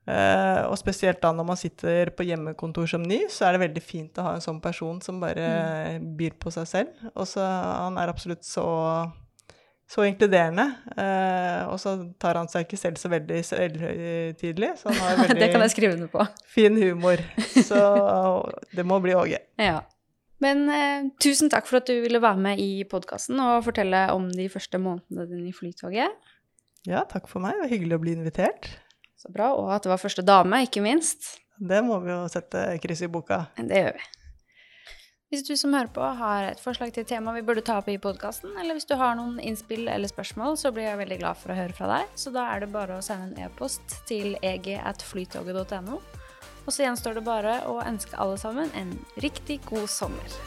Eh, 0.09 0.61
og 0.65 0.77
spesielt 0.79 1.21
da 1.21 1.31
når 1.33 1.49
man 1.49 1.59
sitter 1.59 2.09
på 2.13 2.25
hjemmekontor 2.29 2.87
som 2.93 3.01
ny, 3.05 3.23
så 3.29 3.47
er 3.47 3.57
det 3.57 3.65
veldig 3.65 3.83
fint 3.83 4.21
å 4.21 4.27
ha 4.27 4.35
en 4.37 4.45
sånn 4.45 4.61
person 4.61 5.01
som 5.05 5.17
bare 5.21 5.49
mm. 5.97 6.13
byr 6.17 6.37
på 6.41 6.53
seg 6.53 6.69
selv. 6.69 7.09
Og 7.15 7.25
så 7.29 7.41
han 7.41 7.97
er 7.97 8.13
absolutt 8.13 8.45
så 8.45 8.69
så 9.89 10.03
inkluderende. 10.05 10.65
Eh, 11.01 11.61
og 11.71 11.79
så 11.81 11.95
tar 12.21 12.37
han 12.37 12.49
seg 12.51 12.67
ikke 12.67 12.77
selv 12.77 12.99
så 13.01 13.09
veldig 13.09 13.39
selvhøytidelig. 13.47 14.73
Så 14.81 14.91
han 14.91 14.99
har 15.01 15.21
veldig 15.23 15.37
det 15.43 15.51
kan 15.53 15.63
jeg 15.65 15.73
skrive 15.73 15.95
under 15.97 16.11
på. 16.13 16.25
fin 16.45 16.77
humor. 16.77 17.23
Så 17.65 17.79
det 18.77 18.85
må 18.85 18.99
bli 19.01 19.15
Åge. 19.17 19.39
Ja. 19.57 19.79
Men 20.39 20.69
eh, 20.71 21.09
tusen 21.19 21.49
takk 21.51 21.67
for 21.67 21.81
at 21.81 21.89
du 21.89 21.97
ville 22.03 22.21
være 22.23 22.39
med 22.39 22.61
i 22.63 22.83
podkasten 22.87 23.41
og 23.43 23.65
fortelle 23.65 24.05
om 24.15 24.29
de 24.31 24.45
første 24.51 24.79
månedene 24.79 25.25
dine 25.27 25.49
i 25.49 25.55
Flytoget. 25.55 26.29
Ja, 26.87 27.01
takk 27.09 27.27
for 27.27 27.43
meg. 27.43 27.57
Det 27.57 27.65
var 27.65 27.73
hyggelig 27.73 27.97
å 27.97 28.03
bli 28.05 28.13
invitert. 28.15 28.69
Så 29.19 29.33
bra. 29.35 29.49
Og 29.57 29.73
at 29.75 29.83
det 29.83 29.91
var 29.91 29.99
første 29.99 30.23
dame, 30.23 30.61
ikke 30.63 30.85
minst. 30.85 31.33
Det 31.59 31.81
må 31.83 31.97
vi 32.05 32.13
jo 32.13 32.21
sette 32.31 32.61
kryss 32.79 33.01
i 33.03 33.09
boka. 33.11 33.41
Det 33.57 33.81
gjør 33.83 33.97
vi. 33.97 34.05
Hvis 35.29 35.43
du 35.45 35.51
som 35.53 35.75
hører 35.77 35.91
på 35.93 36.01
har 36.01 36.47
et 36.47 36.61
forslag 36.61 36.89
til 36.95 37.05
tema 37.05 37.35
vi 37.35 37.43
burde 37.45 37.61
ta 37.61 37.75
opp 37.77 37.89
i 37.91 37.99
podkasten, 38.01 38.55
eller 38.57 38.73
hvis 38.73 38.87
du 38.89 38.95
har 38.97 39.13
noen 39.13 39.35
innspill 39.37 39.85
eller 39.85 40.09
spørsmål, 40.09 40.55
så 40.57 40.71
blir 40.73 40.87
jeg 40.87 40.97
veldig 41.03 41.19
glad 41.21 41.37
for 41.37 41.53
å 41.53 41.57
høre 41.59 41.75
fra 41.77 41.89
deg. 41.91 42.15
Så 42.17 42.33
da 42.33 42.47
er 42.49 42.63
det 42.63 42.71
bare 42.73 42.97
å 42.97 43.03
sende 43.05 43.27
en 43.29 43.45
e-post 43.45 43.99
til 44.09 44.33
eg.flytoget.no. 44.41 45.99
Og 46.65 46.73
så 46.73 46.81
gjenstår 46.81 47.19
det 47.19 47.25
bare 47.29 47.59
å 47.69 47.77
ønske 47.83 48.17
alle 48.17 48.41
sammen 48.41 48.73
en 48.73 48.95
riktig 49.21 49.59
god 49.69 49.85
sommer. 49.93 50.39